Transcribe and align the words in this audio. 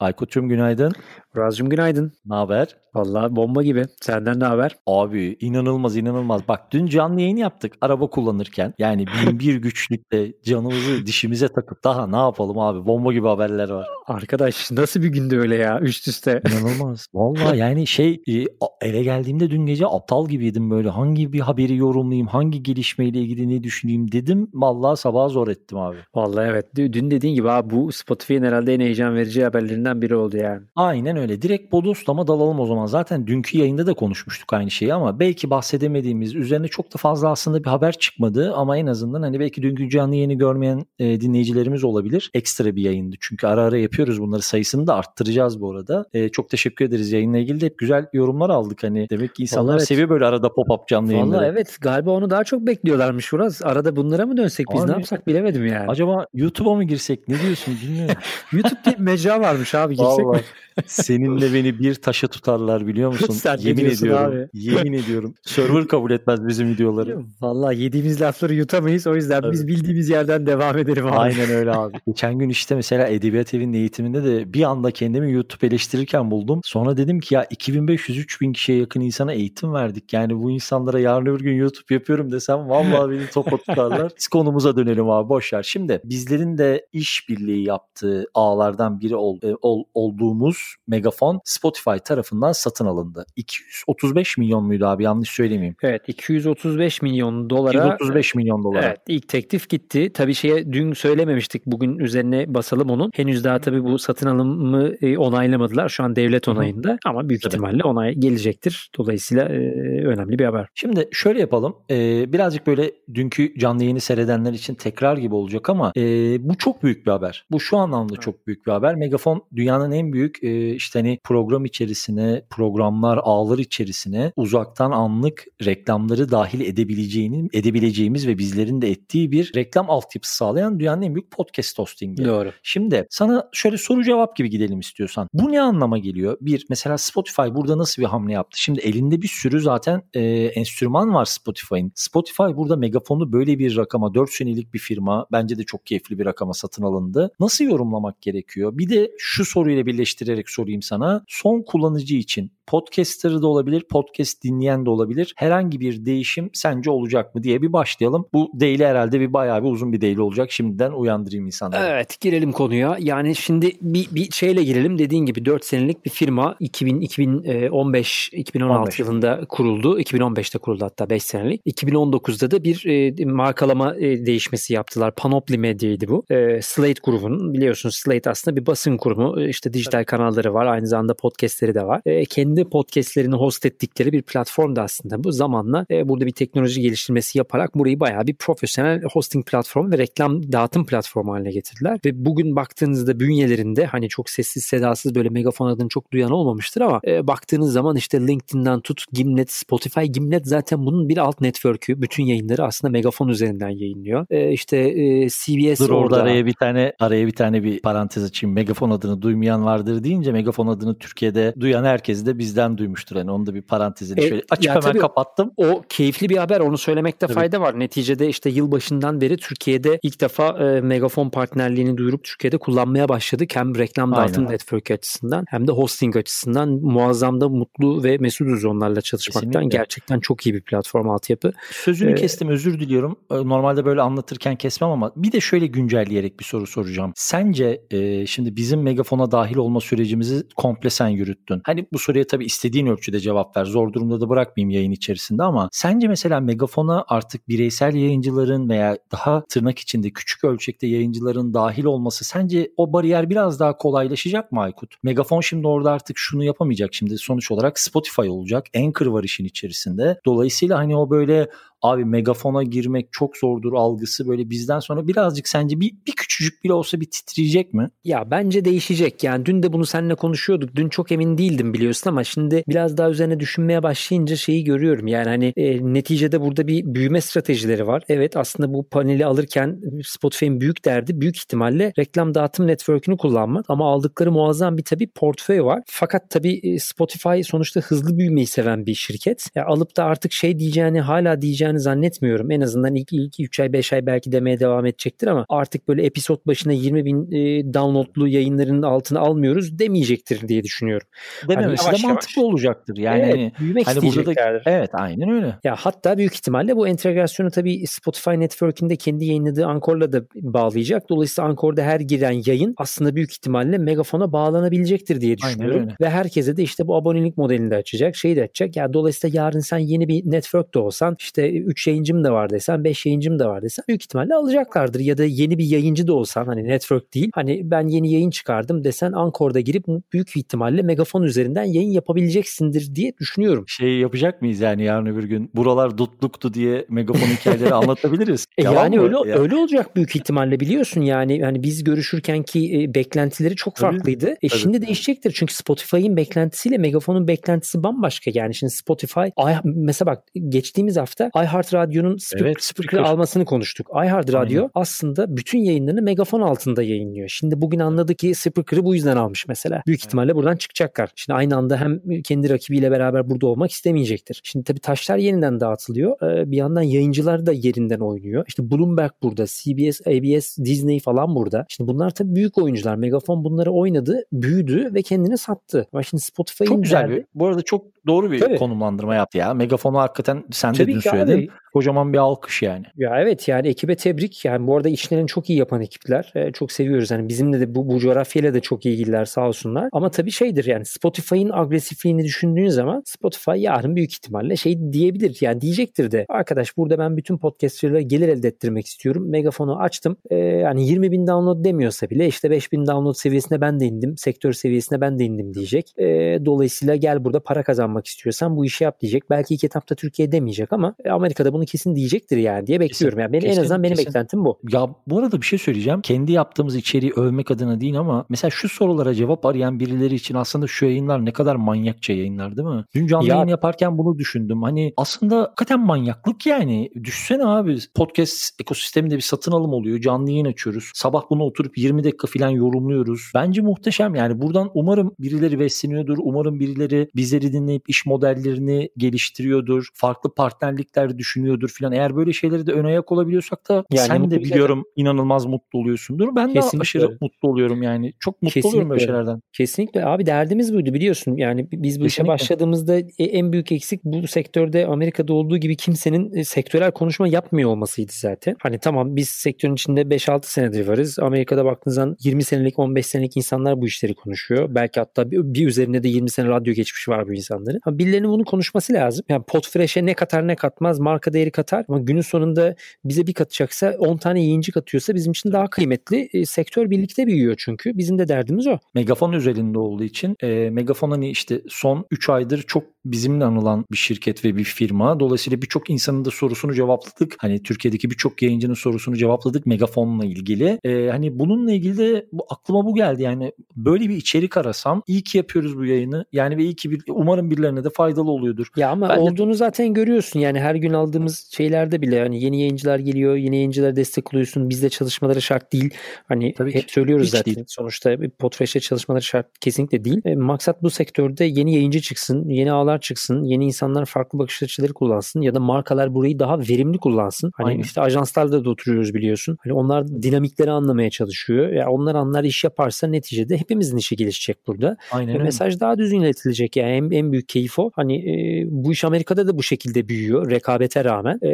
Aykut'cum 0.00 0.48
günaydın. 0.48 0.92
Razcığım 1.38 1.68
günaydın. 1.68 2.12
Ne 2.26 2.34
haber? 2.34 2.76
Vallahi 2.94 3.36
bomba 3.36 3.62
gibi. 3.62 3.84
Senden 4.00 4.40
ne 4.40 4.44
haber? 4.44 4.76
Abi 4.86 5.36
inanılmaz 5.40 5.96
inanılmaz. 5.96 6.48
Bak 6.48 6.60
dün 6.72 6.86
canlı 6.86 7.20
yayın 7.20 7.36
yaptık 7.36 7.72
araba 7.80 8.10
kullanırken. 8.10 8.74
Yani 8.78 9.06
bin 9.06 9.38
bir 9.38 9.54
güçlükle 9.54 10.32
canımızı 10.42 11.06
dişimize 11.06 11.48
takıp 11.48 11.84
daha 11.84 12.06
ne 12.06 12.16
yapalım 12.16 12.58
abi? 12.58 12.86
Bomba 12.86 13.12
gibi 13.12 13.26
haberler 13.26 13.68
var. 13.68 13.88
Arkadaş 14.06 14.70
nasıl 14.70 15.02
bir 15.02 15.08
gündü 15.08 15.38
öyle 15.38 15.54
ya 15.54 15.80
üst 15.80 16.08
üste? 16.08 16.42
İnanılmaz. 16.52 17.06
Vallahi 17.14 17.58
yani 17.58 17.86
şey 17.86 18.22
e, 18.28 18.44
eve 18.80 19.02
geldiğimde 19.02 19.50
dün 19.50 19.66
gece 19.66 19.86
aptal 19.86 20.28
gibiydim 20.28 20.70
böyle. 20.70 20.88
Hangi 20.88 21.32
bir 21.32 21.40
haberi 21.40 21.76
yorumlayayım, 21.76 22.26
hangi 22.26 22.62
gelişmeyle 22.62 23.18
ilgili 23.18 23.48
ne 23.48 23.62
düşüneyim 23.62 24.12
dedim. 24.12 24.50
Vallahi 24.54 24.96
sabah 24.96 25.28
zor 25.28 25.48
ettim 25.48 25.78
abi. 25.78 25.96
Vallahi 26.14 26.48
evet. 26.50 26.66
Dün 26.76 27.10
dediğin 27.10 27.34
gibi 27.34 27.50
abi 27.50 27.70
bu 27.70 27.92
Spotify'ın 27.92 28.42
herhalde 28.42 28.74
en 28.74 28.80
heyecan 28.80 29.14
verici 29.14 29.44
haberlerinden 29.44 30.02
biri 30.02 30.16
oldu 30.16 30.36
yani. 30.36 30.62
Aynen 30.76 31.16
öyle. 31.16 31.27
Direkt 31.28 31.72
bodoslama 31.72 32.26
dalalım 32.26 32.60
o 32.60 32.66
zaman. 32.66 32.86
Zaten 32.86 33.26
dünkü 33.26 33.58
yayında 33.58 33.86
da 33.86 33.94
konuşmuştuk 33.94 34.52
aynı 34.52 34.70
şeyi 34.70 34.94
ama 34.94 35.20
belki 35.20 35.50
bahsedemediğimiz 35.50 36.34
üzerine 36.34 36.68
çok 36.68 36.94
da 36.94 36.98
fazla 36.98 37.30
aslında 37.30 37.64
bir 37.64 37.68
haber 37.68 37.92
çıkmadı 37.92 38.54
ama 38.54 38.78
en 38.78 38.86
azından 38.86 39.22
hani 39.22 39.40
belki 39.40 39.62
dünkü 39.62 39.90
canlı 39.90 40.14
yayını 40.14 40.34
görmeyen 40.34 40.86
e, 40.98 41.20
dinleyicilerimiz 41.20 41.84
olabilir. 41.84 42.30
Ekstra 42.34 42.76
bir 42.76 42.82
yayındı. 42.82 43.16
Çünkü 43.20 43.46
ara 43.46 43.62
ara 43.62 43.78
yapıyoruz 43.78 44.20
bunları. 44.20 44.42
Sayısını 44.42 44.86
da 44.86 44.94
arttıracağız 44.94 45.60
bu 45.60 45.72
arada. 45.72 46.06
E, 46.12 46.28
çok 46.28 46.50
teşekkür 46.50 46.84
ederiz 46.84 47.12
yayınla 47.12 47.38
ilgili 47.38 47.60
de 47.60 47.66
hep 47.66 47.78
güzel 47.78 48.06
yorumlar 48.12 48.50
aldık 48.50 48.82
hani. 48.82 49.06
Demek 49.10 49.34
ki 49.34 49.42
insanlar 49.42 49.68
Vallahi 49.68 49.78
evet. 49.78 49.88
seviyor 49.88 50.08
böyle 50.08 50.24
arada 50.24 50.46
pop-up 50.46 50.88
canlı 50.88 51.12
yayınları. 51.12 51.40
Vallahi 51.40 51.50
evet 51.52 51.76
galiba 51.80 52.10
onu 52.10 52.30
daha 52.30 52.44
çok 52.44 52.66
bekliyorlarmış 52.66 53.32
Uraz. 53.32 53.62
Arada 53.62 53.96
bunlara 53.96 54.26
mı 54.26 54.36
dönsek 54.36 54.66
biz 54.74 54.80
Abi- 54.80 54.90
ne 54.90 54.92
yapsak 54.92 55.26
bilemedim 55.26 55.66
yani. 55.66 55.88
Acaba 55.88 56.26
YouTube'a 56.34 56.74
mı 56.74 56.84
girsek? 56.84 57.28
Ne 57.28 57.40
diyorsun 57.42 57.74
bilmiyorum. 57.82 58.16
YouTube 58.52 58.80
diye 58.84 58.96
mecra 58.98 59.40
varmış 59.40 59.74
abi 59.74 59.96
girsek 59.96 60.26
mi? 60.26 60.40
Seninle 61.12 61.54
beni 61.54 61.78
bir 61.78 61.94
taşa 61.94 62.28
tutarlar 62.28 62.86
biliyor 62.86 63.10
musun? 63.12 63.32
Sen 63.34 63.56
Yemin 63.56 63.84
ediyorum. 63.84 64.32
abi? 64.32 64.48
Yemin 64.52 64.92
ediyorum. 64.92 65.34
Server 65.42 65.88
kabul 65.88 66.10
etmez 66.10 66.46
bizim 66.48 66.68
videoları. 66.68 67.18
Vallahi 67.40 67.80
yediğimiz 67.82 68.20
lafları 68.20 68.54
yutamayız. 68.54 69.06
O 69.06 69.14
yüzden 69.14 69.42
biz 69.52 69.66
bildiğimiz 69.68 70.08
yerden 70.08 70.46
devam 70.46 70.78
edelim 70.78 71.06
abi. 71.06 71.16
Aynen 71.16 71.50
öyle 71.50 71.72
abi. 71.74 71.96
Geçen 72.06 72.38
gün 72.38 72.48
işte 72.48 72.74
mesela 72.74 73.06
Edebiyat 73.08 73.54
Evi'nin 73.54 73.72
eğitiminde 73.72 74.24
de 74.24 74.52
bir 74.54 74.62
anda 74.62 74.90
kendimi 74.90 75.32
YouTube 75.32 75.66
eleştirirken 75.66 76.30
buldum. 76.30 76.60
Sonra 76.64 76.96
dedim 76.96 77.20
ki 77.20 77.34
ya 77.34 77.44
2500-3000 77.44 78.52
kişiye 78.52 78.78
yakın 78.78 79.00
insana 79.00 79.32
eğitim 79.32 79.72
verdik. 79.74 80.12
Yani 80.12 80.42
bu 80.42 80.50
insanlara 80.50 81.00
yarın 81.00 81.26
öbür 81.26 81.40
gün 81.40 81.54
YouTube 81.54 81.94
yapıyorum 81.94 82.32
desem 82.32 82.68
vallahi 82.68 83.10
beni 83.10 83.26
topa 83.30 83.56
tutarlar. 83.56 84.12
Biz 84.18 84.28
konumuza 84.28 84.76
dönelim 84.76 85.10
abi 85.10 85.28
boş 85.28 85.52
ver. 85.52 85.62
Şimdi 85.62 86.00
bizlerin 86.04 86.58
de 86.58 86.86
işbirliği 86.92 87.64
yaptığı 87.68 88.26
ağlardan 88.34 89.00
biri 89.00 89.16
ol- 89.16 89.38
e, 89.42 89.54
ol- 89.62 89.84
olduğumuz 89.94 90.74
Megafon 90.98 91.40
Spotify 91.44 91.96
tarafından 92.04 92.52
satın 92.52 92.86
alındı. 92.86 93.26
235 93.36 94.38
milyon 94.38 94.64
muydu 94.64 94.86
abi 94.86 95.04
yanlış 95.04 95.30
söylemeyeyim. 95.30 95.76
Evet 95.82 96.02
235 96.06 97.02
milyon 97.02 97.50
dolara 97.50 97.94
235 97.94 98.34
milyon 98.34 98.64
dolara. 98.64 98.86
Evet 98.86 99.00
ilk 99.08 99.28
teklif 99.28 99.68
gitti. 99.68 100.10
Tabii 100.14 100.34
şeye 100.34 100.72
dün 100.72 100.92
söylememiştik. 100.92 101.66
Bugün 101.66 101.98
üzerine 101.98 102.54
basalım 102.54 102.90
onun. 102.90 103.10
Henüz 103.14 103.44
daha 103.44 103.58
tabii 103.58 103.84
bu 103.84 103.98
satın 103.98 104.26
alımı 104.26 104.92
e, 105.02 105.18
onaylamadılar. 105.18 105.88
Şu 105.88 106.04
an 106.04 106.16
devlet 106.16 106.48
onayında 106.48 106.98
ama 107.06 107.28
büyük 107.28 107.42
Tabii. 107.42 107.54
ihtimalle 107.54 107.84
onay 107.84 108.14
gelecektir. 108.14 108.90
Dolayısıyla 108.98 109.44
e, 109.44 109.58
önemli 110.04 110.38
bir 110.38 110.44
haber. 110.44 110.68
Şimdi 110.74 111.08
şöyle 111.12 111.40
yapalım. 111.40 111.76
Ee, 111.90 112.32
birazcık 112.32 112.66
böyle 112.66 112.92
dünkü 113.14 113.58
canlı 113.58 113.82
yayını 113.82 114.00
seyredenler 114.00 114.52
için 114.52 114.74
tekrar 114.74 115.16
gibi 115.16 115.34
olacak 115.34 115.70
ama 115.70 115.92
e, 115.96 116.02
bu 116.48 116.58
çok 116.58 116.82
büyük 116.82 117.06
bir 117.06 117.10
haber. 117.10 117.46
Bu 117.50 117.60
şu 117.60 117.76
anlamda 117.76 118.16
çok 118.16 118.46
büyük 118.46 118.66
bir 118.66 118.72
haber. 118.72 118.94
Megafon 118.94 119.42
dünyanın 119.56 119.92
en 119.92 120.12
büyük 120.12 120.44
e, 120.44 120.70
işte 120.70 120.87
hani 120.94 121.18
program 121.24 121.64
içerisine, 121.64 122.42
programlar, 122.50 123.20
ağlar 123.22 123.58
içerisine 123.58 124.32
uzaktan 124.36 124.90
anlık 124.90 125.44
reklamları 125.64 126.30
dahil 126.30 126.60
edebileceğini, 126.60 127.48
edebileceğimiz 127.52 128.26
ve 128.26 128.38
bizlerin 128.38 128.82
de 128.82 128.90
ettiği 128.90 129.32
bir 129.32 129.52
reklam 129.54 129.90
altyapısı 129.90 130.36
sağlayan 130.36 130.80
dünyanın 130.80 131.02
en 131.02 131.14
büyük 131.14 131.30
podcast 131.30 131.78
hostingi. 131.78 132.24
Doğru. 132.24 132.52
Şimdi 132.62 133.06
sana 133.10 133.48
şöyle 133.52 133.78
soru 133.78 134.04
cevap 134.04 134.36
gibi 134.36 134.50
gidelim 134.50 134.80
istiyorsan. 134.80 135.28
Bu 135.32 135.52
ne 135.52 135.60
anlama 135.60 135.98
geliyor? 135.98 136.36
Bir 136.40 136.66
mesela 136.70 136.98
Spotify 136.98 137.42
burada 137.42 137.78
nasıl 137.78 138.02
bir 138.02 138.06
hamle 138.06 138.32
yaptı? 138.32 138.60
Şimdi 138.60 138.80
elinde 138.80 139.22
bir 139.22 139.28
sürü 139.28 139.60
zaten 139.60 140.02
e, 140.14 140.20
enstrüman 140.44 141.14
var 141.14 141.24
Spotify'ın. 141.24 141.92
Spotify 141.94 142.42
burada 142.42 142.76
megafonu 142.76 143.32
böyle 143.32 143.58
bir 143.58 143.76
rakama 143.76 144.14
4 144.14 144.30
senelik 144.30 144.74
bir 144.74 144.78
firma 144.78 145.26
bence 145.32 145.58
de 145.58 145.64
çok 145.64 145.86
keyifli 145.86 146.18
bir 146.18 146.26
rakama 146.26 146.54
satın 146.54 146.82
alındı. 146.82 147.30
Nasıl 147.40 147.64
yorumlamak 147.64 148.22
gerekiyor? 148.22 148.78
Bir 148.78 148.90
de 148.90 149.10
şu 149.18 149.44
soruyla 149.44 149.86
birleştirerek 149.86 150.50
sorayım 150.50 150.77
sana. 150.82 151.24
Son 151.28 151.62
kullanıcı 151.62 152.16
için 152.16 152.52
podcaster 152.68 153.42
da 153.42 153.46
olabilir, 153.46 153.84
podcast 153.90 154.44
dinleyen 154.44 154.86
de 154.86 154.90
olabilir. 154.90 155.34
Herhangi 155.36 155.80
bir 155.80 156.04
değişim 156.04 156.50
sence 156.52 156.90
olacak 156.90 157.34
mı 157.34 157.42
diye 157.42 157.62
bir 157.62 157.72
başlayalım. 157.72 158.26
Bu 158.32 158.50
daily 158.60 158.84
herhalde 158.84 159.20
bir 159.20 159.32
bayağı 159.32 159.62
bir 159.62 159.68
uzun 159.68 159.92
bir 159.92 160.00
daily 160.00 160.20
olacak. 160.20 160.52
Şimdiden 160.52 160.92
uyandırayım 160.92 161.46
insanları. 161.46 161.86
Evet 161.86 162.20
girelim 162.20 162.52
konuya. 162.52 162.96
Yani 163.00 163.34
şimdi 163.34 163.72
bir, 163.80 164.08
bir 164.10 164.30
şeyle 164.30 164.64
girelim. 164.64 164.98
Dediğin 164.98 165.26
gibi 165.26 165.44
4 165.44 165.64
senelik 165.64 166.04
bir 166.04 166.10
firma 166.10 166.56
2000, 166.60 167.00
2015 167.00 168.30
2016 168.32 168.80
15. 168.80 169.00
yılında 169.00 169.40
kuruldu. 169.48 170.00
2015'te 170.00 170.58
kuruldu 170.58 170.84
hatta 170.84 171.10
5 171.10 171.22
senelik. 171.22 171.66
2019'da 171.66 172.50
da 172.50 172.64
bir 172.64 172.86
e, 172.86 173.24
markalama 173.24 173.96
e, 173.96 174.26
değişmesi 174.26 174.74
yaptılar. 174.74 175.14
Panoply 175.14 175.58
Medya'ydı 175.58 176.08
bu. 176.08 176.24
E, 176.30 176.62
Slate 176.62 177.00
grubunun 177.04 177.54
biliyorsunuz 177.54 177.94
Slate 177.94 178.30
aslında 178.30 178.56
bir 178.56 178.66
basın 178.66 178.96
kurumu. 178.96 179.40
E, 179.40 179.48
işte 179.48 179.72
dijital 179.72 180.04
kanalları 180.04 180.54
var. 180.54 180.66
Aynı 180.66 180.86
zamanda 180.86 181.14
podcastleri 181.14 181.74
de 181.74 181.82
var. 181.82 182.00
E, 182.06 182.24
kendi 182.24 182.57
podcastlerini 182.64 183.34
host 183.34 183.66
ettikleri 183.66 184.12
bir 184.12 184.22
platform 184.22 184.76
da 184.76 184.82
aslında 184.82 185.24
bu. 185.24 185.32
Zamanla 185.32 185.86
e, 185.90 186.08
burada 186.08 186.26
bir 186.26 186.32
teknoloji 186.32 186.80
geliştirmesi 186.80 187.38
yaparak 187.38 187.74
burayı 187.74 188.00
bayağı 188.00 188.26
bir 188.26 188.34
profesyonel 188.34 189.02
hosting 189.12 189.46
platformu 189.46 189.92
ve 189.92 189.98
reklam 189.98 190.52
dağıtım 190.52 190.86
platformu 190.86 191.32
haline 191.32 191.50
getirdiler. 191.50 191.98
Ve 192.04 192.24
bugün 192.24 192.56
baktığınızda 192.56 193.20
bünyelerinde 193.20 193.86
hani 193.86 194.08
çok 194.08 194.30
sessiz 194.30 194.64
sedasız 194.64 195.14
böyle 195.14 195.28
megafon 195.28 195.68
adını 195.68 195.88
çok 195.88 196.12
duyan 196.12 196.30
olmamıştır 196.30 196.80
ama 196.80 197.00
e, 197.06 197.26
baktığınız 197.26 197.72
zaman 197.72 197.96
işte 197.96 198.26
LinkedIn'den 198.26 198.80
tut 198.80 199.04
Gimlet, 199.12 199.52
Spotify 199.52 200.04
Gimlet 200.04 200.46
zaten 200.46 200.86
bunun 200.86 201.08
bir 201.08 201.18
alt 201.18 201.40
network'ü. 201.40 202.02
Bütün 202.02 202.24
yayınları 202.24 202.64
aslında 202.64 202.92
megafon 202.92 203.28
üzerinden 203.28 203.68
yayınlıyor. 203.68 204.26
E, 204.30 204.52
işte 204.52 204.76
e, 204.76 205.28
CBS 205.28 205.80
Dur 205.80 205.90
orada 205.90 205.96
orada. 205.96 206.22
araya 206.22 206.46
bir 206.46 206.52
tane 206.52 206.92
araya 206.98 207.26
bir 207.26 207.32
tane 207.32 207.62
bir 207.62 207.80
parantez 207.80 208.24
açayım. 208.24 208.54
Megafon 208.54 208.90
adını 208.90 209.22
duymayan 209.22 209.64
vardır 209.64 210.04
deyince 210.04 210.32
Megafon 210.32 210.66
adını 210.66 210.98
Türkiye'de 210.98 211.54
duyan 211.60 211.84
herkes 211.84 212.26
de 212.26 212.38
bizden 212.48 212.78
duymuştur. 212.78 213.16
Hani 213.16 213.30
onu 213.30 213.46
da 213.46 213.54
bir 213.54 213.62
parantezini 213.62 214.20
E, 214.20 214.28
şöyle 214.28 214.42
açıp 214.50 214.70
hemen 214.70 214.80
tabii- 214.80 214.98
kapattım. 214.98 215.50
O 215.56 215.82
keyifli 215.88 216.28
bir 216.28 216.36
haber 216.36 216.60
onu 216.60 216.78
söylemekte 216.78 217.26
Tabii. 217.26 217.34
fayda 217.34 217.60
var. 217.60 217.78
Neticede 217.78 218.28
işte 218.28 218.50
yılbaşından 218.50 219.20
beri 219.20 219.36
Türkiye'de 219.36 219.98
ilk 220.02 220.20
defa 220.20 220.48
e, 220.48 220.80
Megafon 220.80 221.30
partnerliğini 221.30 221.96
duyurup 221.96 222.24
Türkiye'de 222.24 222.58
kullanmaya 222.58 223.08
başladık. 223.08 223.56
Hem 223.56 223.78
reklam 223.78 224.12
dağıtım 224.12 224.44
network 224.48 224.90
açısından 224.90 225.44
hem 225.48 225.68
de 225.68 225.72
hosting 225.72 226.16
açısından 226.16 226.68
muazzam 226.68 227.40
da 227.40 227.48
mutlu 227.48 228.04
ve 228.04 228.18
mesuduz 228.18 228.64
onlarla 228.64 229.00
çalışmaktan. 229.00 229.50
Kesinlikle. 229.50 229.76
Gerçekten 229.78 230.20
çok 230.20 230.46
iyi 230.46 230.54
bir 230.54 230.60
platform 230.62 231.10
altyapı. 231.10 231.52
Sözünü 231.70 232.12
Ee, 232.12 232.14
kestim 232.14 232.48
özür 232.48 232.80
diliyorum. 232.80 233.16
Ee, 233.30 233.34
Normalde 233.34 233.84
böyle 233.84 234.00
anlatırken 234.02 234.56
kesmem 234.56 234.90
ama 234.90 235.12
bir 235.16 235.32
de 235.32 235.40
şöyle 235.40 235.66
güncelleyerek 235.66 236.40
bir 236.40 236.44
soru 236.44 236.66
soracağım. 236.66 237.12
Sence 237.16 237.80
e, 237.90 238.26
şimdi 238.26 238.56
bizim 238.56 238.82
Megafon'a 238.82 239.30
dahil 239.30 239.56
olma 239.56 239.80
sürecimizi 239.80 240.42
komple 240.56 240.90
sen 240.90 241.08
yürüttün. 241.08 241.60
Hani 241.64 241.86
bu 241.92 241.98
soruya 241.98 242.26
tabii 242.26 242.37
istediğin 242.40 242.86
ölçüde 242.86 243.20
cevap 243.20 243.56
ver. 243.56 243.64
Zor 243.64 243.92
durumda 243.92 244.20
da 244.20 244.28
bırakmayayım 244.28 244.70
yayın 244.70 244.92
içerisinde 244.92 245.42
ama 245.42 245.68
sence 245.72 246.08
mesela 246.08 246.40
Megafon'a 246.40 247.04
artık 247.08 247.48
bireysel 247.48 247.94
yayıncıların 247.94 248.68
veya 248.68 248.98
daha 249.12 249.44
tırnak 249.48 249.78
içinde 249.78 250.10
küçük 250.10 250.44
ölçekte 250.44 250.86
yayıncıların 250.86 251.54
dahil 251.54 251.84
olması 251.84 252.24
sence 252.24 252.70
o 252.76 252.92
bariyer 252.92 253.30
biraz 253.30 253.60
daha 253.60 253.76
kolaylaşacak 253.76 254.52
mı 254.52 254.60
Aykut? 254.60 254.94
Megafon 255.02 255.40
şimdi 255.40 255.66
orada 255.66 255.92
artık 255.92 256.18
şunu 256.18 256.44
yapamayacak. 256.44 256.94
Şimdi 256.94 257.18
sonuç 257.18 257.50
olarak 257.50 257.78
Spotify 257.78 258.28
olacak. 258.28 258.66
Anchor 258.76 259.06
var 259.06 259.24
işin 259.24 259.44
içerisinde. 259.44 260.20
Dolayısıyla 260.26 260.78
hani 260.78 260.96
o 260.96 261.10
böyle 261.10 261.48
abi 261.82 262.04
megafona 262.04 262.62
girmek 262.62 263.08
çok 263.12 263.36
zordur 263.36 263.72
algısı 263.72 264.28
böyle 264.28 264.50
bizden 264.50 264.78
sonra 264.78 265.06
birazcık 265.08 265.48
sence 265.48 265.80
bir, 265.80 265.92
bir 266.06 266.12
küçücük 266.12 266.64
bile 266.64 266.72
olsa 266.72 267.00
bir 267.00 267.10
titreyecek 267.10 267.74
mi? 267.74 267.88
Ya 268.04 268.30
bence 268.30 268.64
değişecek. 268.64 269.24
Yani 269.24 269.46
dün 269.46 269.62
de 269.62 269.72
bunu 269.72 269.86
seninle 269.86 270.14
konuşuyorduk. 270.14 270.76
Dün 270.76 270.88
çok 270.88 271.12
emin 271.12 271.38
değildim 271.38 271.74
biliyorsun 271.74 272.10
ama 272.10 272.24
şimdi 272.24 272.64
biraz 272.68 272.96
daha 272.96 273.10
üzerine 273.10 273.40
düşünmeye 273.40 273.82
başlayınca 273.82 274.36
şeyi 274.36 274.64
görüyorum. 274.64 275.06
Yani 275.06 275.28
hani 275.28 275.52
e, 275.56 275.94
neticede 275.94 276.40
burada 276.40 276.66
bir 276.66 276.84
büyüme 276.84 277.20
stratejileri 277.20 277.86
var. 277.86 278.02
Evet 278.08 278.36
aslında 278.36 278.72
bu 278.72 278.88
paneli 278.88 279.26
alırken 279.26 279.80
Spotify'ın 280.04 280.60
büyük 280.60 280.84
derdi 280.84 281.20
büyük 281.20 281.36
ihtimalle 281.36 281.92
reklam 281.98 282.34
dağıtım 282.34 282.66
network'ünü 282.66 283.16
kullanmak 283.16 283.64
ama 283.68 283.92
aldıkları 283.92 284.32
muazzam 284.32 284.76
bir 284.76 284.84
tabii 284.84 285.10
portföy 285.10 285.62
var. 285.62 285.82
Fakat 285.86 286.30
tabii 286.30 286.60
e, 286.62 286.78
Spotify 286.78 287.42
sonuçta 287.44 287.80
hızlı 287.80 288.18
büyümeyi 288.18 288.46
seven 288.46 288.86
bir 288.86 288.94
şirket. 288.94 289.46
Ya 289.54 289.66
alıp 289.66 289.96
da 289.96 290.04
artık 290.04 290.32
şey 290.32 290.58
diyeceğini 290.58 291.00
hala 291.00 291.42
diyeceğini 291.42 291.67
olacağını 291.68 291.80
zannetmiyorum. 291.80 292.50
En 292.50 292.60
azından 292.60 292.94
ilk, 292.94 293.12
ilk 293.12 293.40
3 293.40 293.60
ay 293.60 293.72
5 293.72 293.92
ay 293.92 294.06
belki 294.06 294.32
demeye 294.32 294.60
devam 294.60 294.86
edecektir 294.86 295.26
ama 295.26 295.46
artık 295.48 295.88
böyle 295.88 296.02
episod 296.04 296.46
başına 296.46 296.72
20 296.72 297.04
bin 297.04 297.32
e, 297.32 297.74
downloadlu 297.74 298.28
yayınların 298.28 298.82
altına 298.82 299.20
almıyoruz 299.20 299.78
demeyecektir 299.78 300.48
diye 300.48 300.62
düşünüyorum. 300.62 301.06
Dememesi 301.48 301.84
hani 301.84 302.02
de 302.02 302.06
mantıklı 302.06 302.42
yavaş. 302.42 302.52
olacaktır. 302.52 302.96
Yani 302.96 303.22
evet, 303.22 303.34
hani, 303.34 303.52
büyümek 303.60 303.86
hani 303.86 304.02
burada 304.02 304.36
da, 304.36 304.62
Evet 304.66 304.90
aynen 304.92 305.28
öyle. 305.28 305.58
Ya 305.64 305.74
hatta 305.78 306.18
büyük 306.18 306.34
ihtimalle 306.34 306.76
bu 306.76 306.88
entegrasyonu 306.88 307.50
tabii 307.50 307.86
Spotify 307.86 308.30
Network'inde 308.30 308.96
kendi 308.96 309.24
yayınladığı 309.24 309.66
Anchor'la 309.66 310.12
da 310.12 310.22
bağlayacak. 310.34 311.08
Dolayısıyla 311.08 311.48
Anchor'da 311.48 311.82
her 311.82 312.00
giren 312.00 312.42
yayın 312.46 312.74
aslında 312.76 313.16
büyük 313.16 313.32
ihtimalle 313.32 313.78
Megafon'a 313.78 314.32
bağlanabilecektir 314.32 315.20
diye 315.20 315.38
düşünüyorum. 315.38 315.88
Ve 316.00 316.10
herkese 316.10 316.56
de 316.56 316.62
işte 316.62 316.86
bu 316.86 316.96
abonelik 316.96 317.36
modelini 317.36 317.70
de 317.70 317.76
açacak. 317.76 318.16
Şeyi 318.16 318.36
de 318.36 318.42
açacak. 318.42 318.76
Ya 318.76 318.92
dolayısıyla 318.92 319.42
yarın 319.42 319.60
sen 319.60 319.78
yeni 319.78 320.08
bir 320.08 320.22
network 320.24 320.74
de 320.74 320.78
olsan 320.78 321.16
işte 321.18 321.57
3 321.58 321.86
yayıncım 321.86 322.24
da 322.24 322.32
var 322.32 322.50
desen 322.50 322.84
5 322.84 323.06
yayıncım 323.06 323.38
da 323.38 323.48
var 323.48 323.62
desen 323.62 323.84
büyük 323.88 324.02
ihtimalle 324.02 324.34
alacaklardır. 324.34 325.00
Ya 325.00 325.18
da 325.18 325.24
yeni 325.24 325.58
bir 325.58 325.64
yayıncı 325.64 326.06
da 326.06 326.14
olsan 326.14 326.46
hani 326.46 326.64
network 326.64 327.14
değil. 327.14 327.30
Hani 327.34 327.70
ben 327.70 327.88
yeni 327.88 328.12
yayın 328.12 328.30
çıkardım 328.30 328.84
desen 328.84 329.12
Anchor'da 329.12 329.60
girip 329.60 329.84
büyük 330.12 330.36
ihtimalle 330.36 330.82
Megafon 330.82 331.22
üzerinden 331.22 331.64
yayın 331.64 331.90
yapabileceksindir 331.90 332.94
diye 332.94 333.12
düşünüyorum. 333.20 333.64
Şey 333.68 333.98
yapacak 333.98 334.42
mıyız 334.42 334.60
yani 334.60 334.84
yarın 334.84 335.06
öbür 335.06 335.24
gün 335.24 335.50
buralar 335.54 335.98
dutluktu 335.98 336.54
diye 336.54 336.86
Megafon 336.88 337.26
hikayeleri 337.26 337.74
anlatabiliriz. 337.74 338.46
E 338.58 338.62
yani 338.62 339.00
öyle 339.00 339.16
ya? 339.30 339.38
öyle 339.38 339.56
olacak 339.56 339.96
büyük 339.96 340.16
ihtimalle 340.16 340.60
biliyorsun 340.60 341.00
yani 341.00 341.42
hani 341.44 341.62
biz 341.62 341.84
görüşürken 341.84 342.42
ki 342.42 342.82
e, 342.82 342.94
beklentileri 342.94 343.56
çok 343.56 343.76
farklıydı. 343.76 344.26
Tabii, 344.26 344.36
e 344.42 344.48
tabii. 344.48 344.60
şimdi 344.60 344.82
değişecektir 344.82 345.32
çünkü 345.36 345.54
Spotify'ın 345.54 346.16
beklentisiyle 346.16 346.78
Megafon'un 346.78 347.28
beklentisi 347.28 347.82
bambaşka 347.82 348.30
yani 348.34 348.54
şimdi 348.54 348.72
Spotify 348.72 349.20
mesela 349.64 350.06
bak 350.06 350.24
geçtiğimiz 350.48 350.96
hafta 350.96 351.30
iHeartRadio'nun 351.48 352.16
Sp- 352.16 352.40
evet, 352.40 352.56
Spreaker 352.62 352.98
almasını 352.98 353.44
konuştuk. 353.44 353.90
iHeartRadio 354.04 354.58
Aynen. 354.58 354.70
aslında 354.74 355.36
bütün 355.36 355.58
yayınlarını 355.58 356.02
Megafon 356.02 356.40
altında 356.40 356.82
yayınlıyor. 356.82 357.28
Şimdi 357.28 357.60
bugün 357.60 357.78
anladı 357.78 358.14
ki 358.14 358.34
Spreaker'ı 358.34 358.84
bu 358.84 358.94
yüzden 358.94 359.16
almış 359.16 359.48
mesela. 359.48 359.82
Büyük 359.86 360.00
ihtimalle 360.00 360.34
buradan 360.36 360.56
çıkacaklar. 360.56 361.10
Şimdi 361.16 361.36
aynı 361.36 361.56
anda 361.56 361.76
hem 361.80 362.00
kendi 362.24 362.50
rakibiyle 362.50 362.90
beraber 362.90 363.30
burada 363.30 363.46
olmak 363.46 363.70
istemeyecektir. 363.70 364.40
Şimdi 364.44 364.64
tabii 364.64 364.80
taşlar 364.80 365.16
yeniden 365.16 365.60
dağıtılıyor. 365.60 366.22
Ee, 366.22 366.50
bir 366.50 366.56
yandan 366.56 366.82
yayıncılar 366.82 367.46
da 367.46 367.52
yerinden 367.52 368.00
oynuyor. 368.00 368.44
İşte 368.48 368.70
Bloomberg 368.70 369.10
burada, 369.22 369.44
CBS, 369.46 370.00
ABS, 370.06 370.58
Disney 370.58 371.00
falan 371.00 371.34
burada. 371.34 371.66
Şimdi 371.68 371.88
bunlar 371.88 372.10
tabii 372.10 372.34
büyük 372.34 372.58
oyuncular. 372.58 372.96
Megafon 372.96 373.44
bunları 373.44 373.70
oynadı, 373.70 374.22
büyüdü 374.32 374.94
ve 374.94 375.02
kendini 375.02 375.38
sattı. 375.38 375.86
Ama 375.92 376.02
şimdi 376.02 376.22
Spotify'ın 376.22 376.68
Çok 376.68 376.82
güzel 376.82 377.00
derdi... 377.00 377.12
bir, 377.12 377.24
bu 377.34 377.46
arada 377.46 377.62
çok 377.62 377.86
doğru 378.06 378.32
bir 378.32 378.40
tabii. 378.40 378.56
konumlandırma 378.56 379.14
yaptı 379.14 379.38
ya. 379.38 379.54
Megafonu 379.54 379.98
hakikaten 379.98 380.44
sen 380.50 380.74
de 380.74 380.86
dün 380.86 381.00
söyledin. 381.00 381.37
Abi. 381.38 381.48
Kocaman 381.72 382.12
bir 382.12 382.18
alkış 382.18 382.62
yani. 382.62 382.84
Ya 382.96 383.20
evet 383.20 383.48
yani 383.48 383.68
ekibe 383.68 383.96
tebrik. 383.96 384.44
Yani 384.44 384.66
bu 384.66 384.76
arada 384.76 384.88
işlerini 384.88 385.26
çok 385.26 385.50
iyi 385.50 385.58
yapan 385.58 385.80
ekipler. 385.80 386.32
Ee, 386.34 386.52
çok 386.52 386.72
seviyoruz. 386.72 387.10
Yani 387.10 387.28
bizimle 387.28 387.60
de 387.60 387.74
bu, 387.74 387.88
bu 387.88 387.98
coğrafyayla 387.98 388.54
da 388.54 388.60
çok 388.60 388.86
ilgililer 388.86 389.24
sağ 389.24 389.48
olsunlar. 389.48 389.88
Ama 389.92 390.10
tabii 390.10 390.30
şeydir 390.30 390.64
yani 390.64 390.84
Spotify'ın 390.84 391.50
agresifliğini 391.52 392.24
düşündüğün 392.24 392.68
zaman 392.68 393.02
Spotify 393.06 393.50
yarın 393.56 393.96
büyük 393.96 394.12
ihtimalle 394.12 394.56
şey 394.56 394.92
diyebilir. 394.92 395.38
Yani 395.40 395.60
diyecektir 395.60 396.10
de 396.10 396.26
arkadaş 396.28 396.76
burada 396.76 396.98
ben 396.98 397.16
bütün 397.16 397.38
podcastçılara 397.38 398.00
gelir 398.00 398.28
elde 398.28 398.48
ettirmek 398.48 398.86
istiyorum. 398.86 399.30
Megafonu 399.30 399.80
açtım. 399.80 400.16
Ee, 400.30 400.36
yani 400.36 400.86
20 400.86 401.12
bin 401.12 401.26
download 401.26 401.64
demiyorsa 401.64 402.10
bile 402.10 402.26
işte 402.26 402.50
5 402.50 402.72
bin 402.72 402.86
download 402.86 403.14
seviyesine 403.14 403.60
ben 403.60 403.80
de 403.80 403.84
indim. 403.84 404.16
Sektör 404.16 404.52
seviyesine 404.52 405.00
ben 405.00 405.18
de 405.18 405.24
indim 405.24 405.54
diyecek. 405.54 405.92
Ee, 405.98 406.38
dolayısıyla 406.44 406.96
gel 406.96 407.24
burada 407.24 407.40
para 407.40 407.62
kazanmak 407.62 408.06
istiyorsan 408.06 408.56
bu 408.56 408.64
işi 408.64 408.84
yap 408.84 409.00
diyecek. 409.00 409.30
Belki 409.30 409.54
ilk 409.54 409.64
etapta 409.64 409.94
Türkiye 409.94 410.32
demeyecek 410.32 410.72
ama 410.72 410.94
Amerika'da 411.28 411.52
bunu 411.52 411.64
kesin 411.64 411.96
diyecektir 411.96 412.36
yani 412.36 412.66
diye 412.66 412.80
bekliyorum. 412.80 413.18
Kesin, 413.18 413.22
yani 413.22 413.32
benim 413.32 413.42
kesin, 413.42 413.60
en 413.60 413.64
azından 413.64 413.82
benim 413.82 413.96
kesin. 413.96 414.08
beklentim 414.08 414.44
bu. 414.44 414.60
Ya 414.72 414.88
bu 415.06 415.18
arada 415.18 415.40
bir 415.40 415.46
şey 415.46 415.58
söyleyeceğim. 415.58 416.00
Kendi 416.00 416.32
yaptığımız 416.32 416.76
içeriği 416.76 417.12
övmek 417.12 417.50
adına 417.50 417.80
değil 417.80 417.98
ama 417.98 418.26
mesela 418.28 418.50
şu 418.50 418.68
sorulara 418.68 419.14
cevap 419.14 419.46
arayan 419.46 419.80
birileri 419.80 420.14
için 420.14 420.34
aslında 420.34 420.66
şu 420.66 420.86
yayınlar 420.86 421.24
ne 421.24 421.32
kadar 421.32 421.56
manyakça 421.56 422.12
yayınlar 422.12 422.56
değil 422.56 422.68
mi? 422.68 422.84
Dün 422.94 423.06
canlı 423.06 423.26
ya, 423.26 423.34
yayın 423.34 423.48
yaparken 423.48 423.98
bunu 423.98 424.18
düşündüm. 424.18 424.62
Hani 424.62 424.92
aslında 424.96 425.40
hakikaten 425.40 425.80
manyaklık 425.80 426.46
yani. 426.46 426.90
Düşsene 427.04 427.44
abi 427.46 427.78
podcast 427.94 428.60
ekosisteminde 428.60 429.16
bir 429.16 429.20
satın 429.20 429.52
alım 429.52 429.72
oluyor. 429.72 430.00
Canlı 430.00 430.30
yayın 430.30 430.44
açıyoruz. 430.44 430.90
Sabah 430.94 431.22
bunu 431.30 431.42
oturup 431.42 431.78
20 431.78 432.04
dakika 432.04 432.26
falan 432.38 432.50
yorumluyoruz. 432.50 433.30
Bence 433.34 433.60
muhteşem 433.60 434.14
yani. 434.14 434.40
Buradan 434.40 434.70
umarım 434.74 435.14
birileri 435.18 435.58
besleniyordur. 435.58 436.18
Umarım 436.20 436.60
birileri 436.60 437.08
bizleri 437.16 437.52
dinleyip 437.52 437.88
iş 437.88 438.06
modellerini 438.06 438.90
geliştiriyordur. 438.96 439.88
Farklı 439.94 440.34
partnerlikler 440.34 441.17
düşünüyordur 441.18 441.68
falan. 441.68 441.92
Eğer 441.92 442.16
böyle 442.16 442.32
şeyleri 442.32 442.66
de 442.66 442.72
ön 442.72 442.84
ayak 442.84 443.12
olabiliyorsak 443.12 443.68
da 443.68 443.84
yani 443.92 444.06
sen 444.06 444.30
de 444.30 444.40
biliyorum 444.40 444.78
de. 444.78 444.88
inanılmaz 444.96 445.46
mutlu 445.46 445.78
oluyorsundur. 445.78 446.36
Ben 446.36 446.52
Kesinlikle. 446.52 446.78
de 446.78 446.80
aşırı 446.80 447.18
mutlu 447.20 447.48
oluyorum 447.48 447.82
yani. 447.82 448.12
Çok 448.20 448.42
mutlu 448.42 448.54
Kesinlikle. 448.54 448.68
oluyorum 448.68 448.90
böyle 448.90 449.00
şeylerden. 449.00 449.40
Kesinlikle. 449.52 450.06
Abi 450.06 450.26
derdimiz 450.26 450.74
buydu 450.74 450.94
biliyorsun. 450.94 451.36
Yani 451.36 451.68
biz 451.72 452.00
bu 452.00 452.06
işe 452.06 452.26
başladığımızda 452.26 452.98
e, 452.98 453.24
en 453.24 453.52
büyük 453.52 453.72
eksik 453.72 454.04
bu 454.04 454.26
sektörde 454.26 454.86
Amerika'da 454.86 455.32
olduğu 455.32 455.56
gibi 455.56 455.76
kimsenin 455.76 456.34
e, 456.34 456.44
sektörel 456.44 456.90
konuşma 456.90 457.28
yapmıyor 457.28 457.70
olmasıydı 457.70 458.12
zaten. 458.14 458.56
Hani 458.62 458.78
tamam 458.78 459.16
biz 459.16 459.28
sektörün 459.28 459.74
içinde 459.74 460.00
5-6 460.00 460.40
senedir 460.42 460.88
varız. 460.88 461.18
Amerika'da 461.18 461.64
baktığınız 461.64 461.98
20 462.24 462.44
senelik 462.44 462.78
15 462.78 463.06
senelik 463.06 463.36
insanlar 463.36 463.80
bu 463.80 463.86
işleri 463.86 464.14
konuşuyor. 464.14 464.74
Belki 464.74 465.00
hatta 465.00 465.30
bir, 465.30 465.38
bir 465.38 465.66
üzerinde 465.66 466.02
de 466.02 466.08
20 466.08 466.30
sene 466.30 466.48
radyo 466.48 466.74
geçmiş 466.74 467.08
var 467.08 467.28
bu 467.28 467.34
insanların. 467.34 467.80
Ama 467.84 467.98
birilerinin 467.98 468.30
bunu 468.30 468.44
konuşması 468.44 468.92
lazım. 468.92 469.24
Yani 469.28 469.42
Podfresh'e 469.48 470.06
ne 470.06 470.14
katar 470.14 470.48
ne 470.48 470.56
katmaz 470.56 471.00
marka 471.08 471.32
değeri 471.32 471.50
katar 471.50 471.84
ama 471.88 471.98
günün 471.98 472.20
sonunda 472.20 472.74
bize 473.04 473.26
bir 473.26 473.34
katacaksa 473.34 473.94
10 473.98 474.16
tane 474.16 474.40
yayıncı 474.40 474.72
katıyorsa 474.72 475.14
bizim 475.14 475.32
için 475.32 475.52
daha 475.52 475.70
kıymetli. 475.70 476.28
E, 476.32 476.46
sektör 476.46 476.90
birlikte 476.90 477.26
büyüyor 477.26 477.54
çünkü. 477.58 477.98
Bizim 477.98 478.18
de 478.18 478.28
derdimiz 478.28 478.66
o. 478.66 478.78
Megafon 478.94 479.32
özelinde 479.32 479.78
olduğu 479.78 480.04
için 480.04 480.36
e, 480.42 480.70
Megafon 480.70 481.10
hani 481.10 481.30
işte 481.30 481.60
son 481.68 482.06
3 482.10 482.28
aydır 482.28 482.62
çok 482.62 482.84
bizimle 483.12 483.44
anılan 483.44 483.84
bir 483.92 483.96
şirket 483.96 484.44
ve 484.44 484.56
bir 484.56 484.64
firma. 484.64 485.20
Dolayısıyla 485.20 485.62
birçok 485.62 485.90
insanın 485.90 486.24
da 486.24 486.30
sorusunu 486.30 486.74
cevapladık. 486.74 487.34
Hani 487.38 487.62
Türkiye'deki 487.62 488.10
birçok 488.10 488.42
yayıncının 488.42 488.74
sorusunu 488.74 489.16
cevapladık 489.16 489.66
Megafon'la 489.66 490.24
ilgili. 490.24 490.78
Ee, 490.84 491.08
hani 491.10 491.38
bununla 491.38 491.72
ilgili 491.72 491.98
de 491.98 492.26
bu, 492.32 492.46
aklıma 492.48 492.86
bu 492.86 492.94
geldi. 492.94 493.22
Yani 493.22 493.52
böyle 493.76 494.08
bir 494.08 494.16
içerik 494.16 494.56
arasam 494.56 495.02
iyi 495.06 495.22
ki 495.22 495.36
yapıyoruz 495.38 495.78
bu 495.78 495.84
yayını. 495.84 496.24
Yani 496.32 496.56
ve 496.56 496.62
iyi 496.62 496.76
ki 496.76 496.90
bir, 496.90 497.02
umarım 497.08 497.50
birilerine 497.50 497.84
de 497.84 497.90
faydalı 497.90 498.30
oluyordur. 498.30 498.66
Ya 498.76 498.90
ama 498.90 499.08
ben 499.08 499.18
olduğunu 499.18 499.50
de... 499.50 499.56
zaten 499.56 499.94
görüyorsun. 499.94 500.40
Yani 500.40 500.60
her 500.60 500.74
gün 500.74 500.92
aldığımız 500.92 501.50
şeylerde 501.52 502.02
bile 502.02 502.20
hani 502.20 502.44
yeni 502.44 502.60
yayıncılar 502.60 502.98
geliyor. 502.98 503.36
Yeni 503.36 503.56
yayıncılara 503.56 503.96
destek 503.96 504.34
oluyorsun. 504.34 504.70
Bizde 504.70 504.88
çalışmaları 504.88 505.42
şart 505.42 505.72
değil. 505.72 505.94
Hani 506.28 506.54
Tabii 506.54 506.74
hep 506.74 506.88
ki. 506.88 506.92
söylüyoruz 506.92 507.26
Hiç 507.26 507.32
zaten. 507.32 507.54
Değil. 507.54 507.66
Sonuçta 507.68 508.16
Podfresh'te 508.38 508.80
çalışmaları 508.80 509.22
şart 509.22 509.58
kesinlikle 509.60 510.04
değil. 510.04 510.20
E, 510.24 510.34
maksat 510.34 510.82
bu 510.82 510.90
sektörde 510.90 511.44
yeni 511.44 511.74
yayıncı 511.74 512.00
çıksın, 512.00 512.48
yeni 512.48 512.72
ağlar 512.72 512.97
çıksın, 512.98 513.44
yeni 513.44 513.64
insanlar 513.64 514.04
farklı 514.04 514.38
bakış 514.38 514.62
açıları 514.62 514.92
kullansın 514.92 515.40
ya 515.40 515.54
da 515.54 515.60
markalar 515.60 516.14
burayı 516.14 516.38
daha 516.38 516.58
verimli 516.58 516.98
kullansın. 516.98 517.52
Hani 517.54 517.68
Aynen. 517.68 517.82
işte 517.82 518.00
ajanslarda 518.00 518.64
da 518.64 518.70
oturuyoruz 518.70 519.14
biliyorsun. 519.14 519.56
Hani 519.60 519.72
onlar 519.72 520.08
dinamikleri 520.08 520.70
anlamaya 520.70 521.10
çalışıyor. 521.10 521.68
Ya 521.68 521.74
yani 521.74 521.90
onlar 521.90 522.14
anlar 522.14 522.44
iş 522.44 522.64
yaparsa 522.64 523.06
neticede 523.06 523.56
hepimizin 523.56 523.96
işi 523.96 524.16
gelişecek 524.16 524.66
burada. 524.66 524.96
Aynen 525.12 525.38
Ve 525.38 525.42
mesaj 525.42 525.80
daha 525.80 525.98
düzgün 525.98 526.20
iletilecek. 526.20 526.76
Yani 526.76 526.90
en, 526.90 527.10
en 527.10 527.32
büyük 527.32 527.48
keyif 527.48 527.78
o. 527.78 527.90
Hani 527.94 528.16
e, 528.16 528.64
bu 528.70 528.92
iş 528.92 529.04
Amerika'da 529.04 529.46
da 529.46 529.58
bu 529.58 529.62
şekilde 529.62 530.08
büyüyor 530.08 530.50
rekabete 530.50 531.04
rağmen. 531.04 531.38
E, 531.42 531.48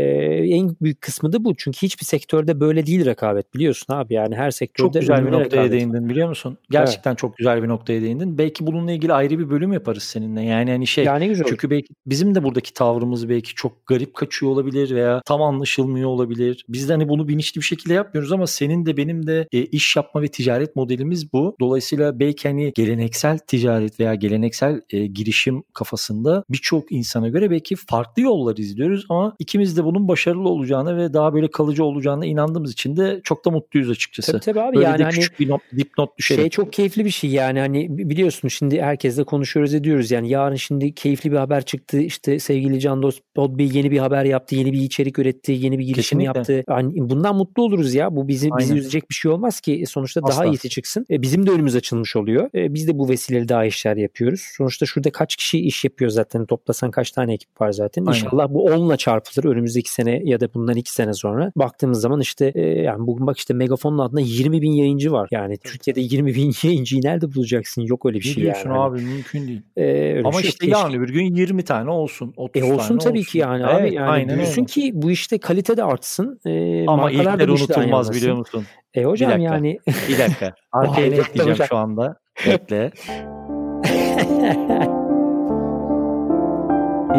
en 0.56 0.76
büyük 0.82 1.00
kısmı 1.00 1.32
da 1.32 1.44
bu. 1.44 1.54
Çünkü 1.56 1.82
hiçbir 1.82 2.04
sektörde 2.04 2.60
böyle 2.60 2.86
değil 2.86 3.04
rekabet 3.04 3.54
biliyorsun 3.54 3.94
abi. 3.94 4.14
Yani 4.14 4.36
her 4.36 4.50
sektörde 4.50 4.92
çok 4.92 5.00
güzel 5.00 5.26
bir 5.26 5.32
noktaya 5.32 5.44
rekabet. 5.44 5.72
değindin 5.72 6.08
biliyor 6.08 6.28
musun? 6.28 6.58
Gerçekten 6.70 7.10
evet. 7.10 7.18
çok 7.18 7.36
güzel 7.36 7.62
bir 7.62 7.68
noktaya 7.68 8.02
değindin. 8.02 8.38
Belki 8.38 8.66
bununla 8.66 8.92
ilgili 8.92 9.12
ayrı 9.12 9.38
bir 9.38 9.50
bölüm 9.50 9.72
yaparız 9.72 10.02
seninle. 10.02 10.42
Yani 10.42 10.70
hani 10.70 10.86
şey 10.86 11.04
yani 11.04 11.23
güzel 11.28 11.46
çünkü 11.48 11.70
belki 11.70 11.88
bizim 12.06 12.34
de 12.34 12.42
buradaki 12.42 12.74
tavrımız 12.74 13.28
belki 13.28 13.54
çok 13.54 13.86
garip 13.86 14.14
kaçıyor 14.14 14.52
olabilir 14.52 14.94
veya 14.94 15.22
tam 15.26 15.42
anlaşılmıyor 15.42 16.08
olabilir. 16.08 16.64
Biz 16.68 16.88
de 16.88 16.92
hani 16.92 17.08
bunu 17.08 17.28
bilinçli 17.28 17.60
bir 17.60 17.66
şekilde 17.66 17.94
yapmıyoruz 17.94 18.32
ama 18.32 18.46
senin 18.46 18.86
de 18.86 18.96
benim 18.96 19.26
de 19.26 19.48
e, 19.52 19.60
iş 19.60 19.96
yapma 19.96 20.22
ve 20.22 20.28
ticaret 20.28 20.76
modelimiz 20.76 21.32
bu. 21.32 21.56
Dolayısıyla 21.60 22.20
belki 22.20 22.48
hani 22.48 22.72
geleneksel 22.74 23.38
ticaret 23.38 24.00
veya 24.00 24.14
geleneksel 24.14 24.80
e, 24.90 25.06
girişim 25.06 25.62
kafasında 25.72 26.44
birçok 26.50 26.92
insana 26.92 27.28
göre 27.28 27.50
belki 27.50 27.76
farklı 27.76 28.22
yollar 28.22 28.56
izliyoruz 28.56 29.06
ama 29.08 29.36
ikimiz 29.38 29.76
de 29.76 29.84
bunun 29.84 30.08
başarılı 30.08 30.48
olacağını 30.48 30.96
ve 30.96 31.12
daha 31.12 31.34
böyle 31.34 31.50
kalıcı 31.50 31.84
olacağına 31.84 32.26
inandığımız 32.26 32.72
için 32.72 32.96
de 32.96 33.20
çok 33.24 33.44
da 33.44 33.50
mutluyuz 33.50 33.90
açıkçası. 33.90 34.32
Tabii 34.32 34.40
tabii 34.40 34.60
abi 34.60 34.76
böyle 34.76 34.86
yani 34.86 34.98
de 34.98 35.04
hani 35.04 35.14
küçük 35.14 35.40
bir 35.40 35.48
not, 35.48 35.60
dipnot 35.76 36.18
düşelim. 36.18 36.42
Şey 36.42 36.50
çok 36.50 36.72
keyifli 36.72 37.04
bir 37.04 37.10
şey 37.10 37.30
yani 37.30 37.58
hani 37.58 37.98
biliyorsun 37.98 38.48
şimdi 38.48 38.82
herkesle 38.82 39.24
konuşuyoruz 39.24 39.74
ediyoruz 39.74 40.10
yani 40.10 40.28
yarın 40.28 40.56
şimdi 40.56 40.94
keyif 40.94 41.13
keyifli 41.14 41.32
bir 41.32 41.36
haber 41.36 41.64
çıktı. 41.64 41.98
İşte 42.00 42.38
sevgili 42.38 42.80
Can 42.80 43.02
Dost 43.02 43.20
Podbey 43.34 43.68
yeni 43.72 43.90
bir 43.90 43.98
haber 43.98 44.24
yaptı. 44.24 44.54
Yeni 44.56 44.72
bir 44.72 44.80
içerik 44.80 45.18
üretti. 45.18 45.52
Yeni 45.52 45.78
bir 45.78 45.84
girişim 45.84 46.18
Kesinlikle. 46.18 46.52
yaptı. 46.54 46.64
Yani 46.70 46.92
bundan 46.96 47.36
mutlu 47.36 47.62
oluruz 47.62 47.94
ya. 47.94 48.16
Bu 48.16 48.28
bizi 48.28 48.50
bizi 48.58 48.70
Aynen. 48.72 48.76
üzecek 48.80 49.10
bir 49.10 49.14
şey 49.14 49.30
olmaz 49.30 49.60
ki. 49.60 49.72
E, 49.82 49.86
Sonuçta 49.86 50.20
Asla. 50.24 50.36
daha 50.36 50.46
iyisi 50.46 50.68
çıksın. 50.68 51.06
E, 51.10 51.22
bizim 51.22 51.46
de 51.46 51.50
önümüz 51.50 51.76
açılmış 51.76 52.16
oluyor. 52.16 52.50
E, 52.54 52.74
biz 52.74 52.88
de 52.88 52.98
bu 52.98 53.08
vesileyle 53.08 53.48
daha 53.48 53.64
işler 53.64 53.96
yapıyoruz. 53.96 54.40
Sonuçta 54.56 54.86
şurada 54.86 55.10
kaç 55.10 55.36
kişi 55.36 55.58
iş 55.58 55.84
yapıyor 55.84 56.10
zaten. 56.10 56.46
Toplasan 56.46 56.90
kaç 56.90 57.10
tane 57.10 57.34
ekip 57.34 57.60
var 57.60 57.72
zaten. 57.72 58.06
Aynen. 58.06 58.18
İnşallah 58.24 58.48
bu 58.50 58.70
10'la 58.70 58.96
çarpılır 58.96 59.44
önümüzdeki 59.44 59.92
sene 59.92 60.20
ya 60.24 60.40
da 60.40 60.54
bundan 60.54 60.76
2 60.76 60.92
sene 60.92 61.12
sonra. 61.14 61.52
Baktığımız 61.56 62.00
zaman 62.00 62.20
işte 62.20 62.52
e, 62.54 62.60
yani 62.60 63.06
bugün 63.06 63.26
bak 63.26 63.38
işte 63.38 63.54
Megafon'un 63.54 63.98
adında 63.98 64.20
20 64.20 64.62
bin 64.62 64.72
yayıncı 64.72 65.12
var. 65.12 65.28
Yani 65.32 65.58
Türkiye'de 65.58 66.00
20 66.00 66.34
bin 66.34 66.52
yayıncıyı 66.62 67.02
nerede 67.02 67.34
bulacaksın? 67.34 67.82
Yok 67.82 68.06
öyle 68.06 68.18
bir 68.20 68.28
Ne 68.28 68.32
şey 68.32 68.44
yani. 68.44 68.72
abi 68.78 69.00
mümkün 69.00 69.46
değil. 69.48 69.60
E, 69.76 69.82
öyle 69.84 70.28
Ama 70.28 70.40
şey 70.40 70.50
işte 70.50 70.66
yok. 70.66 70.78
yarın 70.80 70.92
öbür 71.04 71.12
gün 71.12 71.34
20 71.34 71.64
tane 71.64 71.90
olsun. 71.90 72.34
30 72.36 72.62
E 72.62 72.64
olsun 72.64 72.76
tane 72.88 72.98
tabii 72.98 73.18
olsun. 73.18 73.30
ki 73.30 73.38
yani 73.38 73.62
Evet, 73.70 73.80
abi 73.80 73.94
yani 73.94 74.10
aynen 74.10 74.38
öyle. 74.38 74.64
ki 74.64 74.90
bu 74.94 75.10
işte 75.10 75.38
kalite 75.38 75.76
de 75.76 75.84
artsın. 75.84 76.40
E, 76.46 76.86
Ama 76.86 77.10
ilkler 77.10 77.48
unutulmaz 77.48 78.12
biliyor 78.14 78.36
musun? 78.36 78.64
E 78.94 79.04
hocam 79.04 79.30
dakika. 79.30 79.54
yani 79.54 79.78
Bir 80.08 80.18
dakika. 80.18 80.54
Arkaya 80.72 81.06
ekleyeceğim 81.06 81.50
hocam. 81.52 81.66
şu 81.68 81.76
anda? 81.76 82.16
Bekle. 82.46 82.90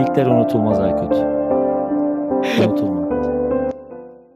İlkler 0.01 0.25
unutulmaz 0.25 0.79
Aykut. 0.79 1.13
Unutulmaz. 2.59 3.04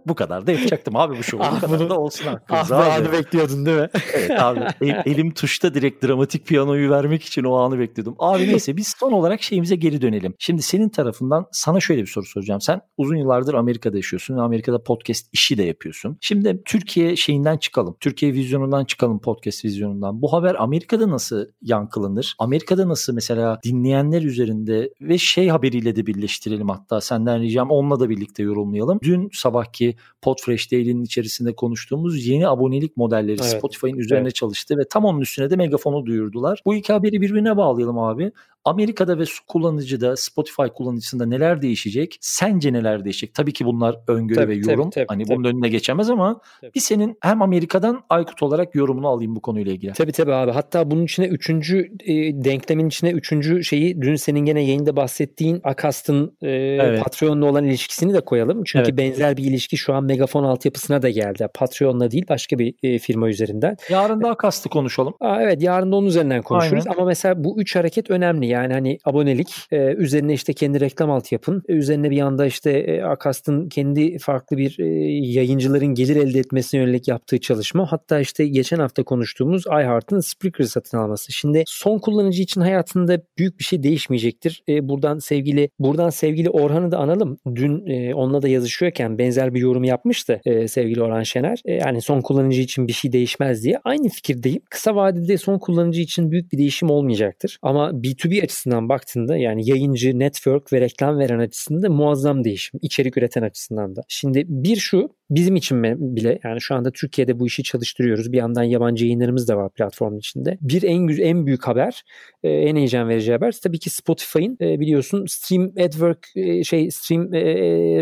Bu 0.08 0.16
kadar 0.16 0.48
da 0.48 0.52
yapacaktım 0.52 0.96
abi 0.96 1.18
bu 1.18 1.24
şovu. 1.24 1.42
Ah, 1.44 1.56
Bu 1.56 1.60
kadar 1.66 1.80
bunu- 1.80 1.90
da 1.90 2.00
olsun 2.00 2.26
ah 2.28 2.34
hakkınız 2.34 2.70
bu 2.70 2.76
abi. 2.76 2.84
anı 2.92 3.12
bekliyordun 3.12 3.66
değil 3.66 3.78
mi? 3.78 3.90
Evet 4.14 4.32
abi 4.42 4.60
el- 4.82 5.02
elim 5.06 5.32
tuşta 5.34 5.74
direkt 5.74 6.04
dramatik 6.06 6.46
piyanoyu 6.46 6.90
vermek 6.92 7.24
için 7.24 7.44
o 7.44 7.54
anı 7.56 7.80
bekliyordum. 7.80 8.16
Abi 8.20 8.48
neyse 8.48 8.78
biz 8.78 8.96
son 9.00 9.12
olarak 9.12 9.42
şeyimize 9.42 9.76
geri 9.76 10.02
dönelim. 10.02 10.34
Şimdi 10.40 10.62
senin 10.62 10.90
tarafından 10.90 11.46
sana 11.52 11.80
şöyle 11.80 12.02
bir 12.02 12.08
soru 12.08 12.26
soracağım. 12.26 12.62
Sen 12.62 12.82
uzun 12.98 13.16
yıllardır 13.16 13.54
Amerika'da 13.54 13.98
yaşıyorsun 13.98 14.36
ve 14.38 14.42
Amerika'da 14.42 14.84
podcast 14.84 15.28
işi 15.34 15.58
de 15.58 15.64
yapıyorsun. 15.64 16.18
Şimdi 16.22 16.62
Türkiye 16.66 17.16
şeyinden 17.16 17.58
çıkalım. 17.58 17.96
Türkiye 18.00 18.34
vizyonundan 18.34 18.86
çıkalım 18.86 19.20
podcast 19.22 19.66
vizyonundan. 19.66 20.22
Bu 20.22 20.34
haber 20.34 20.56
Amerika'da 20.60 21.10
nasıl 21.10 21.46
yankılanır? 21.62 22.36
Amerika'da 22.40 22.88
nasıl 22.90 23.14
mesela 23.14 23.60
dinleyenler 23.64 24.22
üzerinde 24.22 24.90
ve 25.02 25.18
şey 25.18 25.48
haberiyle 25.50 25.96
de 25.96 26.06
birleştirelim 26.06 26.70
hatta 26.70 27.02
senden 27.02 27.42
ricam 27.42 27.72
onunla 27.72 28.00
da 28.00 28.10
birlikte 28.10 28.44
yorumlayalım. 28.44 29.00
Dün 29.04 29.30
sabahki 29.34 29.89
Podfresh 30.22 30.72
Daily'nin 30.72 31.04
içerisinde 31.04 31.56
konuştuğumuz 31.56 32.26
yeni 32.26 32.48
abonelik 32.48 32.98
modelleri 32.98 33.38
Evet. 33.42 33.58
Spotify'ın 33.58 33.98
üzerine 33.98 34.24
Evet. 34.24 34.36
çalıştı 34.36 34.78
ve 34.78 34.82
tam 34.90 35.06
onun 35.06 35.22
üstüne 35.22 35.50
de 35.50 35.56
megafonu 35.56 36.06
duyurdular. 36.06 36.62
Bu 36.66 36.76
iki 36.76 36.94
haberi 36.94 37.22
birbirine 37.22 37.58
bağlayalım 37.58 38.00
abi. 38.00 38.32
Amerika'da 38.66 39.20
ve 39.20 39.24
kullanıcıda 39.48 40.16
Spotify 40.18 40.64
kullanıcısında 40.76 41.26
neler 41.26 41.62
değişecek? 41.62 42.18
Sence 42.22 42.74
neler 42.74 43.04
değişecek? 43.04 43.34
Tabii 43.34 43.54
ki 43.54 43.66
bunlar 43.66 43.96
öngörü 44.08 44.36
Tabii, 44.40 44.52
ve 44.58 44.62
tabii, 44.62 44.72
yorum. 44.72 44.90
tabii, 44.90 45.06
hani 45.08 45.26
tabii. 45.26 45.38
bunun 45.38 45.48
önüne 45.48 45.70
geçemez 45.70 46.10
ama 46.10 46.42
Tabii. 46.62 46.72
bir 46.76 46.80
senin 46.80 47.18
hem 47.22 47.42
Amerika'dan 47.42 48.04
Aykut 48.10 48.44
olarak 48.44 48.76
yorumunu 48.76 49.08
alayım 49.08 49.36
bu 49.36 49.42
konuyla 49.42 49.72
ilgili. 49.72 49.94
Tabii 49.94 50.12
tabii 50.12 50.34
abi. 50.34 50.52
Hatta 50.52 50.92
bunun 50.92 51.04
içine 51.04 51.26
üçüncü 51.26 51.92
e, 52.06 52.14
denklemin 52.44 52.88
içine 52.88 53.12
üçüncü 53.12 53.64
şeyi 53.64 54.02
dün 54.02 54.16
senin 54.16 54.40
gene 54.40 54.62
yayında 54.64 54.96
bahsettiğin 54.96 55.62
Akast'ın 55.64 56.38
e, 56.44 57.00
Patreon'la 57.04 57.46
olan 57.46 57.66
ilişkisini 57.66 58.14
de 58.14 58.22
koyalım. 58.22 58.64
Çünkü 58.66 58.86
Evet. 58.90 58.98
benzer 58.98 59.38
bir 59.38 59.44
ilişki 59.44 59.78
şu 59.78 59.94
an 59.94 60.04
Megafon 60.04 60.44
altyapısına 60.44 61.02
da 61.02 61.10
geldi. 61.10 61.48
Patreon'la 61.54 62.12
değil 62.12 62.26
başka 62.30 62.60
bir 62.60 62.74
e, 62.84 63.00
firma 63.00 63.30
üzerinden. 63.30 63.78
Yarın 63.90 64.22
daha 64.22 64.38
kastı 64.38 64.70
konuşalım. 64.70 65.14
Aa, 65.20 65.42
evet 65.42 65.62
yarın 65.64 65.92
da 65.92 65.96
onun 65.96 66.08
üzerinden 66.08 66.42
konuşuruz. 66.42 66.88
Aynen. 66.88 66.98
Ama 66.98 67.08
mesela 67.08 67.44
bu 67.44 67.62
üç 67.62 67.76
hareket 67.76 68.10
önemli. 68.10 68.49
Yani 68.50 68.74
hani 68.74 68.98
abonelik, 69.06 69.56
e, 69.72 69.94
üzerine 69.94 70.34
işte 70.34 70.54
kendi 70.54 70.80
reklam 70.80 71.12
altyapın, 71.12 71.64
e, 71.70 71.74
üzerine 71.74 72.10
bir 72.10 72.16
yanda 72.16 72.46
işte 72.46 72.72
e, 72.72 73.02
Akast'ın 73.02 73.70
kendi 73.70 74.18
farklı 74.18 74.58
bir 74.58 74.80
e, 74.80 74.86
yayıncıların 75.28 75.88
gelir 75.88 76.16
elde 76.16 76.40
etmesine 76.40 76.82
yönelik 76.82 77.08
yaptığı 77.08 77.40
çalışma. 77.40 77.92
Hatta 77.92 78.20
işte 78.20 78.48
geçen 78.48 78.80
hafta 78.80 79.04
konuştuğumuz 79.04 79.66
iHeart'ın 79.66 80.20
Spreaker 80.20 80.64
satın 80.64 80.98
alması. 80.98 81.32
Şimdi 81.32 81.64
son 81.68 82.00
kullanıcı 82.00 82.42
için 82.42 82.62
hayatında 82.62 83.22
büyük 83.38 83.60
bir 83.60 83.64
şey 83.64 83.84
değişmeyecektir. 83.84 84.64
E, 84.70 84.90
buradan 84.90 85.20
sevgili 85.20 85.70
buradan 85.80 86.10
sevgili 86.10 86.50
Orhan'ı 86.50 86.92
da 86.92 86.98
analım. 86.98 87.38
Dün 87.56 87.88
e, 87.88 88.14
onunla 88.14 88.42
da 88.42 88.48
yazışıyorken 88.48 89.18
benzer 89.18 89.54
bir 89.54 89.60
yorum 89.60 89.84
yapmıştı 89.84 90.42
e, 90.46 90.68
sevgili 90.68 91.04
Orhan 91.04 91.24
Şener. 91.24 91.62
E, 91.66 91.74
yani 91.74 92.02
son 92.02 92.22
kullanıcı 92.22 92.62
için 92.62 92.88
bir 92.88 92.94
şey 92.94 93.12
değişmez 93.12 93.64
diye. 93.64 93.80
Aynı 93.84 94.10
fikirdeyim. 94.10 94.62
Kısa 94.70 94.96
vadede 94.96 95.38
son 95.38 95.60
kullanıcı 95.60 96.02
için 96.02 96.32
büyük 96.32 96.52
bir 96.52 96.58
değişim 96.58 96.90
olmayacaktır. 96.90 97.58
Ama 97.62 97.90
B2B 97.90 98.39
açısından 98.44 98.90
baktığında 98.90 99.38
yani 99.38 99.70
yayıncı, 99.70 100.20
network 100.20 100.74
ve 100.74 100.82
reklam 100.82 101.20
veren 101.20 101.40
açısından 101.40 101.84
da 101.84 101.90
muazzam 101.90 102.44
değişim. 102.44 102.80
İçerik 102.84 103.18
üreten 103.18 103.42
açısından 103.42 103.96
da. 103.96 104.02
Şimdi 104.08 104.44
bir 104.48 104.76
şu 104.76 105.19
bizim 105.30 105.56
için 105.56 105.84
bile 106.16 106.40
yani 106.44 106.62
şu 106.62 106.76
anda 106.76 106.92
Türkiye'de 106.92 107.40
bu 107.40 107.48
işi 107.48 107.64
çalıştırıyoruz. 107.64 108.32
Bir 108.32 108.38
yandan 108.38 108.64
yabancı 108.64 109.06
yayınlarımız 109.06 109.48
da 109.48 109.58
var 109.58 109.70
platformun 109.74 110.18
içinde. 110.18 110.58
Bir 110.62 110.84
en 110.84 111.08
en 111.08 111.46
büyük 111.46 111.68
haber, 111.68 112.04
e, 112.44 112.50
en 112.50 112.76
heyecan 112.76 113.10
verici 113.10 113.32
haber 113.32 113.56
tabii 113.64 113.80
ki 113.80 113.90
Spotify'ın 113.90 114.58
e, 114.62 114.80
biliyorsun 114.80 115.26
Stream 115.26 115.64
Adwork 115.66 116.28
e, 116.36 116.64
şey 116.64 116.92
Stream 116.92 117.32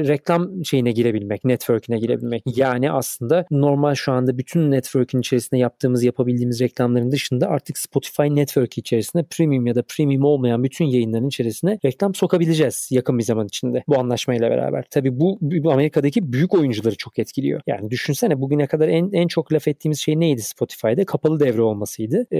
reklam 0.08 0.66
şeyine 0.66 0.92
girebilmek, 0.92 1.46
network'ine 1.46 2.00
girebilmek. 2.00 2.44
Yani 2.56 2.92
aslında 2.92 3.46
normal 3.52 3.96
şu 3.96 4.12
anda 4.12 4.38
bütün 4.38 4.72
network'ün 4.72 5.20
içerisinde 5.20 5.60
yaptığımız, 5.60 6.04
yapabildiğimiz 6.04 6.62
reklamların 6.62 7.12
dışında 7.12 7.48
artık 7.48 7.78
Spotify 7.78 8.24
network 8.24 8.78
içerisinde 8.78 9.26
premium 9.30 9.68
ya 9.68 9.76
da 9.76 9.84
premium 9.84 10.24
olmayan 10.24 10.64
bütün 10.64 10.86
yayınların 10.86 11.28
içerisine 11.28 11.80
reklam 11.86 12.16
sokabileceğiz 12.16 12.88
yakın 12.92 13.18
bir 13.18 13.24
zaman 13.24 13.46
içinde 13.48 13.84
bu 13.88 14.00
anlaşmayla 14.00 14.50
beraber. 14.50 14.86
Tabii 14.92 15.20
bu 15.20 15.40
Amerika'daki 15.72 16.34
büyük 16.34 16.54
oyuncuları 16.54 16.96
çok 16.96 17.17
etkiliyor. 17.20 17.62
Yani 17.68 17.90
düşünsene 17.90 18.42
bugüne 18.42 18.68
kadar 18.68 18.88
en 18.88 19.12
en 19.14 19.28
çok 19.28 19.54
laf 19.54 19.68
ettiğimiz 19.68 20.00
şey 20.00 20.20
neydi 20.20 20.42
Spotify'da? 20.42 21.06
Kapalı 21.06 21.40
devre 21.40 21.62
olmasıydı. 21.62 22.26
Ee, 22.32 22.38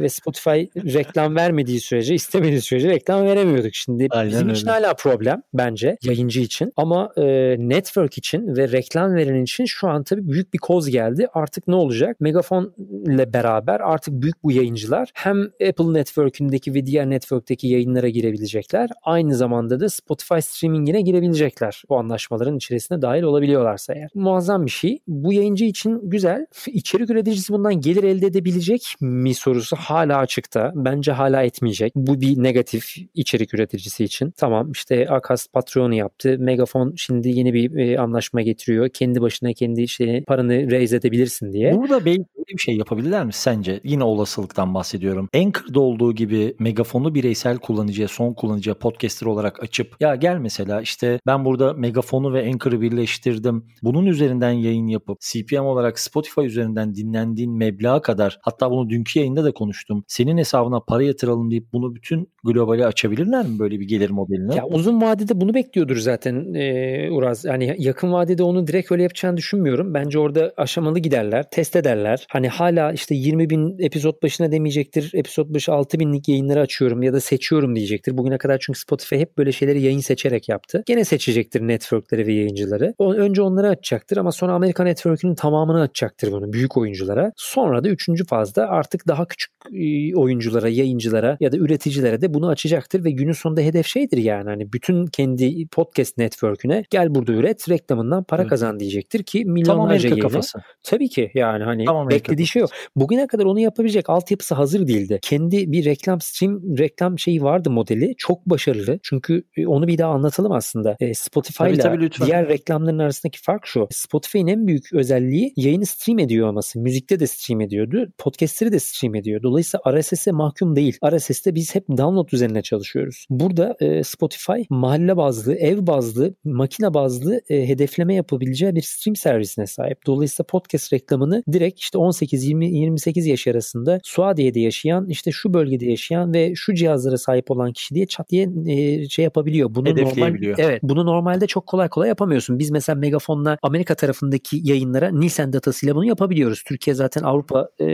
ve 0.00 0.08
Spotify 0.08 0.50
reklam 0.76 1.36
vermediği 1.36 1.80
sürece, 1.80 2.14
istemediği 2.14 2.60
sürece 2.60 2.88
reklam 2.88 3.24
veremiyorduk. 3.24 3.74
Şimdi 3.74 4.06
Aynen 4.10 4.30
bizim 4.30 4.48
öyle. 4.48 4.58
için 4.58 4.68
hala 4.68 4.94
problem 4.94 5.42
bence 5.54 5.96
yayıncı 6.02 6.40
için. 6.40 6.72
Ama 6.76 7.12
e, 7.16 7.22
network 7.58 8.18
için 8.18 8.56
ve 8.56 8.72
reklam 8.72 9.14
veren 9.14 9.42
için 9.42 9.64
şu 9.64 9.88
an 9.88 10.04
tabii 10.04 10.28
büyük 10.28 10.54
bir 10.54 10.58
koz 10.58 10.90
geldi. 10.90 11.26
Artık 11.34 11.68
ne 11.68 11.74
olacak? 11.74 12.20
Megafon 12.20 12.74
ile 13.06 13.32
beraber 13.32 13.80
artık 13.80 14.14
büyük 14.22 14.44
bu 14.44 14.52
yayıncılar 14.52 15.10
hem 15.14 15.42
Apple 15.42 15.92
Network'ündeki 15.92 16.74
ve 16.74 16.86
diğer 16.86 17.10
network'teki 17.10 17.68
yayınlara 17.68 18.08
girebilecekler. 18.08 18.90
Aynı 19.02 19.34
zamanda 19.34 19.80
da 19.80 19.88
Spotify 19.88 20.40
streamingine 20.40 21.00
girebilecekler. 21.00 21.82
Bu 21.88 21.98
anlaşmaların 21.98 22.56
içerisine 22.56 23.02
dahil 23.02 23.22
olabiliyorlarsa 23.22 23.94
eğer. 23.94 24.10
Muazzam 24.14 24.66
bir 24.66 24.70
şey. 24.70 24.98
Bu 25.06 25.32
yayıncı 25.32 25.64
için 25.64 26.00
güzel. 26.10 26.46
İçerik 26.66 27.10
üreticisi 27.10 27.52
bundan 27.52 27.80
gelir 27.80 28.02
elde 28.02 28.26
edebilecek 28.26 28.94
mi 29.00 29.34
sorusu 29.34 29.76
hala 29.76 30.18
açıkta. 30.18 30.72
Bence 30.74 31.12
hala 31.12 31.42
etmeyecek. 31.42 31.92
Bu 31.96 32.20
bir 32.20 32.42
negatif 32.42 32.96
içerik 33.14 33.54
üreticisi 33.54 34.04
için. 34.04 34.30
Tamam 34.30 34.72
işte 34.72 35.08
Akas 35.08 35.46
Patreon'u 35.46 35.94
yaptı. 35.94 36.36
Megafon 36.38 36.94
şimdi 36.96 37.28
yeni 37.28 37.54
bir 37.54 37.76
e, 37.76 37.98
anlaşma 37.98 38.42
getiriyor. 38.42 38.88
Kendi 38.88 39.20
başına 39.20 39.52
kendi 39.52 39.88
şeyini 39.88 40.24
paranı 40.24 40.70
raise 40.70 40.96
edebilirsin 40.96 41.52
diye. 41.52 41.76
Burada 41.76 42.04
belki 42.04 42.24
bir 42.48 42.58
şey 42.58 42.76
yapabilirler 42.76 43.24
mi 43.24 43.32
sence? 43.32 43.80
Yine 43.84 44.04
olasılıktan 44.04 44.74
bahsediyorum. 44.74 45.28
Anchor'da 45.34 45.80
olduğu 45.80 46.14
gibi 46.14 46.56
megafonu 46.58 47.14
bireysel 47.14 47.58
kullanıcıya, 47.58 48.08
son 48.08 48.34
kullanıcıya 48.34 48.74
podcaster 48.74 49.26
olarak 49.26 49.62
açıp 49.62 49.96
ya 50.00 50.14
gel 50.14 50.38
mesela 50.38 50.80
işte 50.80 51.20
ben 51.26 51.44
burada 51.44 51.72
megafonu 51.72 52.32
ve 52.32 52.46
Anchor'ı 52.48 52.80
birleştirdim. 52.80 53.66
Bunun 53.82 54.06
üzerinden 54.06 54.50
yayın 54.50 54.86
yapıp 54.86 55.20
CPM 55.20 55.64
olarak 55.64 55.98
Spotify 55.98 56.40
üzerinden 56.40 56.94
dinlendiğin 56.94 57.52
meblağa 57.52 58.02
kadar 58.02 58.38
hatta 58.42 58.70
bunu 58.70 58.90
dünkü 58.90 59.18
yayında 59.18 59.44
da 59.44 59.52
konuştum. 59.52 60.04
Senin 60.08 60.38
hesabına 60.38 60.80
para 60.80 61.02
yatıralım 61.02 61.50
deyip 61.50 61.72
bunu 61.72 61.94
bütün 61.94 62.28
globale 62.44 62.86
açabilirler 62.86 63.46
mi 63.46 63.58
böyle 63.58 63.80
bir 63.80 63.88
gelir 63.88 64.10
modelini? 64.10 64.56
Ya 64.56 64.66
uzun 64.66 65.02
vadede 65.02 65.40
bunu 65.40 65.54
bekliyordur 65.54 65.96
zaten 65.96 66.54
e, 66.54 67.10
Uraz. 67.10 67.44
Yani 67.44 67.76
yakın 67.78 68.12
vadede 68.12 68.42
onu 68.42 68.66
direkt 68.66 68.92
öyle 68.92 69.02
yapacağını 69.02 69.36
düşünmüyorum. 69.36 69.94
Bence 69.94 70.18
orada 70.18 70.52
aşamalı 70.56 70.98
giderler, 70.98 71.50
test 71.50 71.76
ederler. 71.76 72.26
Hani 72.34 72.48
hala 72.48 72.92
işte 72.92 73.14
20 73.14 73.50
bin 73.50 73.76
epizod 73.78 74.22
başına 74.22 74.52
demeyecektir. 74.52 75.10
Epizod 75.14 75.54
başı 75.54 75.72
6 75.72 76.00
binlik 76.00 76.28
yayınları 76.28 76.60
açıyorum 76.60 77.02
ya 77.02 77.12
da 77.12 77.20
seçiyorum 77.20 77.76
diyecektir. 77.76 78.18
Bugüne 78.18 78.38
kadar 78.38 78.58
çünkü 78.58 78.78
Spotify 78.78 79.16
hep 79.16 79.38
böyle 79.38 79.52
şeyleri 79.52 79.82
yayın 79.82 80.00
seçerek 80.00 80.48
yaptı. 80.48 80.82
Gene 80.86 81.04
seçecektir 81.04 81.60
networkleri 81.60 82.26
ve 82.26 82.32
yayıncıları. 82.32 82.94
O, 82.98 83.14
önce 83.14 83.42
onları 83.42 83.68
açacaktır 83.68 84.16
ama 84.16 84.32
sonra 84.32 84.52
Amerika 84.52 84.84
network'ünün 84.84 85.34
tamamını 85.34 85.80
açacaktır 85.80 86.32
bunu 86.32 86.52
büyük 86.52 86.76
oyunculara. 86.76 87.32
Sonra 87.36 87.84
da 87.84 87.88
üçüncü 87.88 88.24
fazda 88.26 88.68
artık 88.68 89.08
daha 89.08 89.26
küçük 89.26 89.50
e, 89.72 90.14
oyunculara, 90.16 90.68
yayıncılara 90.68 91.36
ya 91.40 91.52
da 91.52 91.56
üreticilere 91.56 92.20
de 92.20 92.34
bunu 92.34 92.48
açacaktır 92.48 93.04
ve 93.04 93.10
günün 93.10 93.32
sonunda 93.32 93.60
hedef 93.60 93.86
şeydir 93.86 94.16
yani 94.16 94.44
hani 94.44 94.72
bütün 94.72 95.06
kendi 95.06 95.66
podcast 95.66 96.18
network'üne 96.18 96.84
gel 96.90 97.14
burada 97.14 97.32
üret 97.32 97.68
reklamından 97.70 98.24
para 98.24 98.42
Evet. 98.42 98.50
kazan 98.50 98.80
diyecektir 98.80 99.22
ki 99.22 99.42
Tam 99.44 99.52
milyonlarca 99.52 99.84
Amerika 99.84 100.08
yayını. 100.08 100.22
kafası. 100.22 100.58
Tabii 100.82 101.08
ki 101.08 101.30
yani 101.34 101.64
hani 101.64 101.84
Tam 101.84 101.96
Amerika 101.96 102.23
beklediği 102.24 102.46
şey 102.46 102.62
o. 102.62 102.66
Bugüne 102.96 103.26
kadar 103.26 103.44
onu 103.44 103.60
yapabilecek 103.60 104.10
altyapısı 104.10 104.54
hazır 104.54 104.86
değildi. 104.86 105.18
Kendi 105.22 105.72
bir 105.72 105.84
reklam 105.84 106.20
stream 106.20 106.78
reklam 106.78 107.18
şeyi 107.18 107.42
vardı 107.42 107.70
modeli. 107.70 108.14
Çok 108.18 108.46
başarılı. 108.46 108.98
Çünkü 109.02 109.44
e, 109.56 109.66
onu 109.66 109.88
bir 109.88 109.98
daha 109.98 110.12
anlatalım 110.12 110.52
aslında. 110.52 110.96
E, 111.00 111.14
Spotify 111.14 111.64
ile 111.64 112.10
diğer 112.26 112.48
reklamların 112.48 112.98
arasındaki 112.98 113.42
fark 113.42 113.66
şu. 113.66 113.88
Spotify'ın 113.90 114.46
en 114.46 114.66
büyük 114.66 114.92
özelliği 114.92 115.52
yayını 115.56 115.86
stream 115.86 116.18
ediyor 116.18 116.48
olması. 116.48 116.80
Müzikte 116.80 117.20
de 117.20 117.26
stream 117.26 117.60
ediyordu. 117.60 118.12
Podcast'leri 118.18 118.72
de 118.72 118.78
stream 118.78 119.14
ediyor. 119.14 119.42
Dolayısıyla 119.42 120.00
RSS'e 120.00 120.32
mahkum 120.32 120.76
değil. 120.76 120.98
RSS'te 121.10 121.54
biz 121.54 121.74
hep 121.74 121.88
download 121.88 122.28
üzerine 122.32 122.62
çalışıyoruz. 122.62 123.26
Burada 123.30 123.76
e, 123.80 124.04
Spotify 124.04 124.62
mahalle 124.70 125.16
bazlı, 125.16 125.54
ev 125.54 125.86
bazlı, 125.86 126.34
makine 126.44 126.94
bazlı 126.94 127.40
e, 127.48 127.68
hedefleme 127.68 128.14
yapabileceği 128.14 128.74
bir 128.74 128.82
stream 128.82 129.16
servisine 129.16 129.66
sahip. 129.66 130.06
Dolayısıyla 130.06 130.46
podcast 130.46 130.92
reklamını 130.92 131.42
direkt 131.52 131.80
işte 131.80 131.98
18-20-28 132.22 133.28
yaş 133.28 133.46
arasında 133.46 134.00
Suadiye'de 134.02 134.60
yaşayan, 134.60 135.06
işte 135.08 135.30
şu 135.30 135.54
bölgede 135.54 135.86
yaşayan 135.86 136.34
ve 136.34 136.52
şu 136.54 136.74
cihazlara 136.74 137.18
sahip 137.18 137.50
olan 137.50 137.72
kişi 137.72 137.94
diye 137.94 138.06
çat 138.06 138.30
diye 138.30 138.48
e, 138.66 139.08
şey 139.08 139.22
yapabiliyor. 139.22 139.74
Bunu 139.74 139.96
normal 139.96 140.34
evet, 140.58 140.80
bunu 140.82 141.06
normalde 141.06 141.46
çok 141.46 141.66
kolay 141.66 141.88
kolay 141.88 142.08
yapamıyorsun. 142.08 142.58
Biz 142.58 142.70
mesela 142.70 142.96
Megafon'la 142.96 143.58
Amerika 143.62 143.94
tarafındaki 143.94 144.60
yayınlara 144.62 145.10
Nielsen 145.10 145.52
datasıyla 145.52 145.94
bunu 145.94 146.04
yapabiliyoruz. 146.04 146.62
Türkiye 146.62 146.94
zaten 146.94 147.22
Avrupa 147.22 147.68
e, 147.80 147.84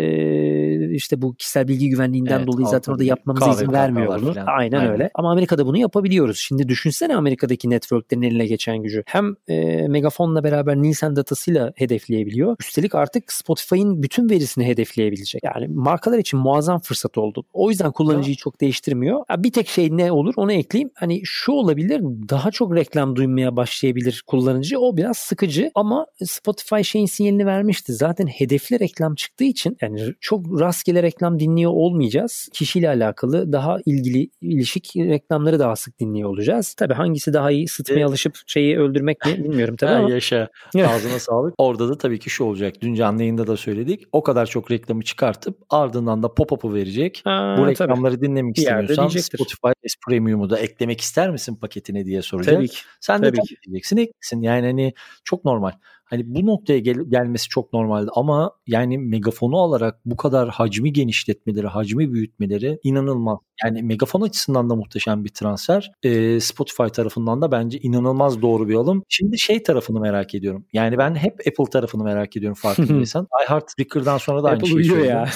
işte 0.91 1.23
bu 1.23 1.35
kişisel 1.35 1.69
bilgi 1.69 1.89
güvenliğinden 1.89 2.39
evet, 2.39 2.47
dolayı 2.47 2.67
zaten 2.67 2.93
orada 2.93 3.05
yapmamıza 3.05 3.51
izin 3.51 3.73
vermiyor 3.73 4.21
bunu. 4.23 4.35
Aynen, 4.47 4.79
Aynen 4.79 4.93
öyle. 4.93 5.11
Ama 5.15 5.33
Amerika'da 5.33 5.67
bunu 5.67 5.79
yapabiliyoruz. 5.79 6.39
Şimdi 6.39 6.69
düşünsene 6.69 7.17
Amerika'daki 7.17 7.71
networklerin 7.71 8.23
eline 8.23 8.47
geçen 8.47 8.83
gücü. 8.83 9.03
Hem 9.07 9.35
e, 9.49 9.89
Megafon'la 9.89 10.45
beraber 10.45 10.77
Nielsen 10.77 11.17
datasıyla 11.17 11.73
hedefleyebiliyor. 11.77 12.57
Üstelik 12.61 12.95
artık 12.95 13.33
Spotify'ın 13.33 14.03
bütün 14.03 14.31
verisini 14.31 14.67
hedefleyebilecek. 14.67 15.45
Yani 15.45 15.69
markalar 15.69 16.19
için 16.19 16.41
muazzam 16.41 16.81
fırsat 16.81 17.19
oldu. 17.19 17.45
O 17.53 17.71
yüzden 17.71 17.93
kullanıcıyı 17.93 18.37
çok 18.37 18.61
değiştirmiyor. 18.61 19.25
Bir 19.39 19.53
tek 19.53 19.69
şey 19.69 19.97
ne 19.97 20.13
olur 20.13 20.35
onu 20.37 20.53
ekleyeyim. 20.53 20.91
Hani 20.95 21.21
şu 21.25 21.53
olabilir 21.53 22.01
daha 22.29 22.51
çok 22.51 22.77
reklam 22.77 23.17
duymaya 23.17 23.57
başlayabilir 23.57 24.25
kullanıcı. 24.27 24.79
O 24.79 24.97
biraz 24.97 25.17
sıkıcı 25.17 25.71
ama 25.75 26.07
Spotify 26.25 26.83
şeyin 26.83 27.07
sinyalini 27.07 27.47
vermişti. 27.47 27.93
Zaten 27.93 28.27
hedefli 28.27 28.81
reklam 28.81 29.15
çıktığı 29.15 29.45
için 29.45 29.77
yani 29.81 30.15
çok 30.21 30.47
rastgele 30.81 31.03
reklam 31.03 31.41
dinliyor 31.41 31.71
olmayacağız. 31.71 32.49
Kişiyle 32.53 32.89
alakalı 32.89 33.53
daha 33.53 33.79
ilgili 33.87 34.31
ilişik 34.41 34.93
reklamları 34.97 35.59
daha 35.59 35.77
sık 35.77 36.01
dinliyor 36.01 36.29
olacağız. 36.31 36.75
Tabii 36.75 36.95
hangisi 36.95 37.33
daha 37.33 37.51
iyi 37.51 37.69
sıtmaya 37.69 38.07
alışıp 38.07 38.39
şeyi 38.47 38.79
öldürmek 38.79 39.27
mi 39.27 39.45
bilmiyorum 39.45 39.77
tabii 39.77 39.91
ama. 39.95 40.11
Yaşa. 40.11 40.49
Ağzına 40.77 41.19
sağlık. 41.19 41.55
Orada 41.59 41.89
da 41.89 41.99
tabii 41.99 42.19
ki 42.19 42.31
şu 42.31 42.45
olacak. 42.45 42.75
Dün 42.81 42.95
canlı 42.95 43.23
yayında 43.23 43.47
da 43.47 43.57
söyledik. 43.57 44.03
O 44.13 44.23
kadar 44.23 44.47
çok 44.47 44.71
reklamı 44.71 45.03
çıkartıp 45.03 45.59
ardından 45.71 46.23
da 46.23 46.35
pop-up'ı 46.35 46.75
verecek. 46.75 47.23
Aa, 47.25 47.59
Bu 47.59 47.67
reklamları 47.67 48.15
tabii. 48.15 48.27
dinlemek 48.27 48.59
istemiyorsan 48.59 49.09
Spotify 49.09 49.69
S 49.87 49.95
Premium'u 50.09 50.51
da 50.51 50.59
eklemek 50.59 51.01
ister 51.01 51.31
misin 51.31 51.57
paketine 51.57 52.05
diye 52.05 52.23
soracak. 52.23 52.55
Tabii 52.55 52.69
ki. 52.69 52.79
Sen 53.01 53.21
tabii 53.21 53.33
de 53.33 53.41
tabii 53.41 53.57
diyeceksin 53.67 53.97
eklesin. 53.97 54.43
Yani 54.43 54.67
hani 54.67 54.93
çok 55.25 55.45
normal. 55.45 55.73
Hani 56.11 56.23
bu 56.27 56.47
noktaya 56.47 56.79
gel- 56.79 57.11
gelmesi 57.11 57.49
çok 57.49 57.73
normaldi 57.73 58.11
ama 58.15 58.53
yani 58.67 58.99
megafonu 58.99 59.59
alarak 59.59 60.01
bu 60.05 60.17
kadar 60.17 60.49
hacmi 60.49 60.93
genişletmeleri, 60.93 61.67
hacmi 61.67 62.13
büyütmeleri 62.13 62.79
inanılmaz. 62.83 63.39
Yani 63.65 63.83
megafon 63.83 64.21
açısından 64.21 64.71
da 64.71 64.77
muhteşem 64.77 65.25
bir 65.25 65.29
transfer. 65.29 65.93
Ee, 66.03 66.41
Spotify 66.41 66.87
tarafından 66.87 67.43
da 67.43 67.53
bence 67.53 67.79
inanılmaz 67.79 68.43
doğru 68.43 68.69
bir 68.69 68.75
alım. 68.75 69.03
Şimdi 69.09 69.39
şey 69.39 69.63
tarafını 69.63 70.01
merak 70.01 70.35
ediyorum. 70.35 70.65
Yani 70.73 70.99
ben 70.99 71.15
hep 71.15 71.33
Apple 71.33 71.71
tarafını 71.73 72.05
merak 72.05 72.37
ediyorum 72.37 72.55
farkındaysan. 72.63 73.27
iHeart 73.45 73.71
Speaker'dan 73.71 74.19
sonra 74.19 74.43
da 74.43 74.49
aynı 74.49 74.67
şeyi 74.67 74.85
söylüyorum. 74.85 75.07
ya. 75.07 75.19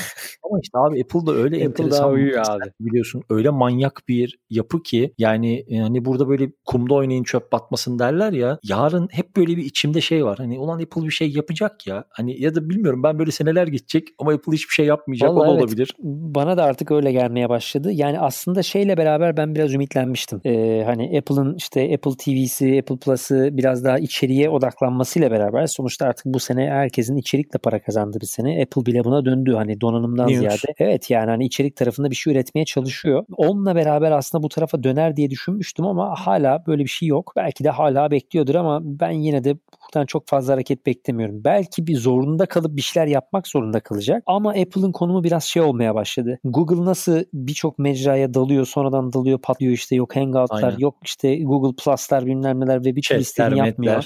Ama 0.50 0.58
işte 0.62 0.78
abi 0.78 1.00
Apple 1.02 1.26
da 1.26 1.32
öyle 1.32 1.56
Apple 1.56 1.64
enteresan. 1.64 2.02
Daha 2.02 2.10
uyuyor 2.10 2.44
abi. 2.48 2.70
Biliyorsun 2.80 3.22
öyle 3.30 3.50
manyak 3.50 4.02
bir 4.08 4.38
yapı 4.50 4.82
ki 4.82 5.14
yani 5.18 5.64
yani 5.68 6.04
burada 6.04 6.28
böyle 6.28 6.52
kumda 6.64 6.94
oynayın 6.94 7.24
çöp 7.24 7.52
batmasın 7.52 7.98
derler 7.98 8.32
ya. 8.32 8.58
Yarın 8.62 9.08
hep 9.10 9.36
böyle 9.36 9.56
bir 9.56 9.64
içimde 9.64 10.00
şey 10.00 10.24
var. 10.24 10.38
Hani 10.38 10.58
ulan 10.64 10.80
Apple 10.80 11.02
bir 11.02 11.10
şey 11.10 11.30
yapacak 11.30 11.86
ya. 11.86 12.04
Hani 12.08 12.40
ya 12.40 12.54
da 12.54 12.68
bilmiyorum 12.70 13.02
ben 13.02 13.18
böyle 13.18 13.30
seneler 13.30 13.66
geçecek 13.66 14.08
ama 14.18 14.32
Apple 14.32 14.52
hiçbir 14.52 14.72
şey 14.72 14.86
yapmayacak. 14.86 15.30
Vallahi 15.30 15.40
o 15.40 15.46
da 15.46 15.50
evet. 15.52 15.62
olabilir. 15.62 15.94
Bana 15.98 16.56
da 16.56 16.64
artık 16.64 16.90
öyle 16.90 17.12
gelmeye 17.12 17.48
başladı. 17.48 17.92
Yani 17.92 18.20
aslında 18.20 18.62
şeyle 18.62 18.96
beraber 18.96 19.36
ben 19.36 19.54
biraz 19.54 19.74
ümitlenmiştim. 19.74 20.40
Ee, 20.44 20.82
hani 20.86 21.18
Apple'ın 21.18 21.54
işte 21.54 21.94
Apple 21.94 22.16
TV'si, 22.16 22.78
Apple 22.80 22.96
Plus'ı 22.96 23.48
biraz 23.52 23.84
daha 23.84 23.98
içeriye 23.98 24.50
odaklanmasıyla 24.50 25.30
beraber 25.30 25.66
sonuçta 25.66 26.06
artık 26.06 26.26
bu 26.26 26.40
sene 26.40 26.70
herkesin 26.70 27.16
içerikle 27.16 27.58
para 27.58 27.82
kazandığı 27.82 28.20
bir 28.20 28.26
sene. 28.26 28.62
Apple 28.62 28.86
bile 28.86 29.04
buna 29.04 29.24
döndü 29.24 29.54
hani 29.54 29.80
donanımdan 29.80 30.28
News. 30.28 30.38
ziyade. 30.38 30.74
Evet 30.78 31.10
yani 31.10 31.30
hani 31.30 31.44
içerik 31.44 31.76
tarafında 31.76 32.10
bir 32.10 32.16
şey 32.16 32.32
üretmeye 32.32 32.64
çalışıyor. 32.64 33.24
Onunla 33.36 33.74
beraber 33.74 34.10
aslında 34.10 34.42
bu 34.42 34.48
tarafa 34.48 34.82
döner 34.82 35.16
diye 35.16 35.30
düşünmüştüm 35.30 35.86
ama 35.86 36.14
hala 36.14 36.64
böyle 36.66 36.82
bir 36.82 36.88
şey 36.88 37.08
yok. 37.08 37.32
Belki 37.36 37.64
de 37.64 37.70
hala 37.70 38.10
bekliyordur 38.10 38.54
ama 38.54 38.80
ben 38.84 39.10
yine 39.10 39.44
de 39.44 39.56
buradan 39.84 40.06
çok 40.06 40.28
fazla 40.28 40.52
hareket 40.52 40.86
beklemiyorum. 40.86 41.44
Belki 41.44 41.86
bir 41.86 41.96
zorunda 41.96 42.46
kalıp 42.46 42.76
bir 42.76 42.82
şeyler 42.82 43.06
yapmak 43.06 43.48
zorunda 43.48 43.80
kalacak. 43.80 44.22
Ama 44.26 44.50
Apple'ın 44.50 44.92
konumu 44.92 45.24
biraz 45.24 45.44
şey 45.44 45.62
olmaya 45.62 45.94
başladı. 45.94 46.38
Google 46.44 46.84
nasıl 46.84 47.24
birçok 47.32 47.78
mecraya 47.78 48.34
dalıyor 48.34 48.66
sonradan 48.66 49.12
dalıyor 49.12 49.38
patlıyor 49.38 49.72
işte 49.72 49.96
yok 49.96 50.16
Hangout'lar 50.16 50.62
Aynen. 50.62 50.78
yok 50.78 50.96
işte 51.04 51.36
Google 51.36 51.76
Plus'lar 51.84 52.26
bilmem 52.26 52.60
neler 52.60 52.84
ve 52.84 52.96
birçok 52.96 53.18
listeni 53.18 53.58
yapmıyor. 53.58 54.04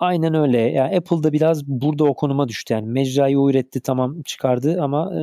Aynen 0.00 0.34
öyle. 0.34 0.58
Yani 0.58 0.96
Apple'da 0.96 1.32
biraz 1.32 1.66
burada 1.66 2.04
o 2.04 2.14
konuma 2.14 2.48
düştü. 2.48 2.74
Yani 2.74 2.88
mecrayı 2.88 3.40
o 3.40 3.50
üretti 3.50 3.80
tamam 3.80 4.22
çıkardı 4.22 4.78
ama 4.82 5.14
e, 5.14 5.22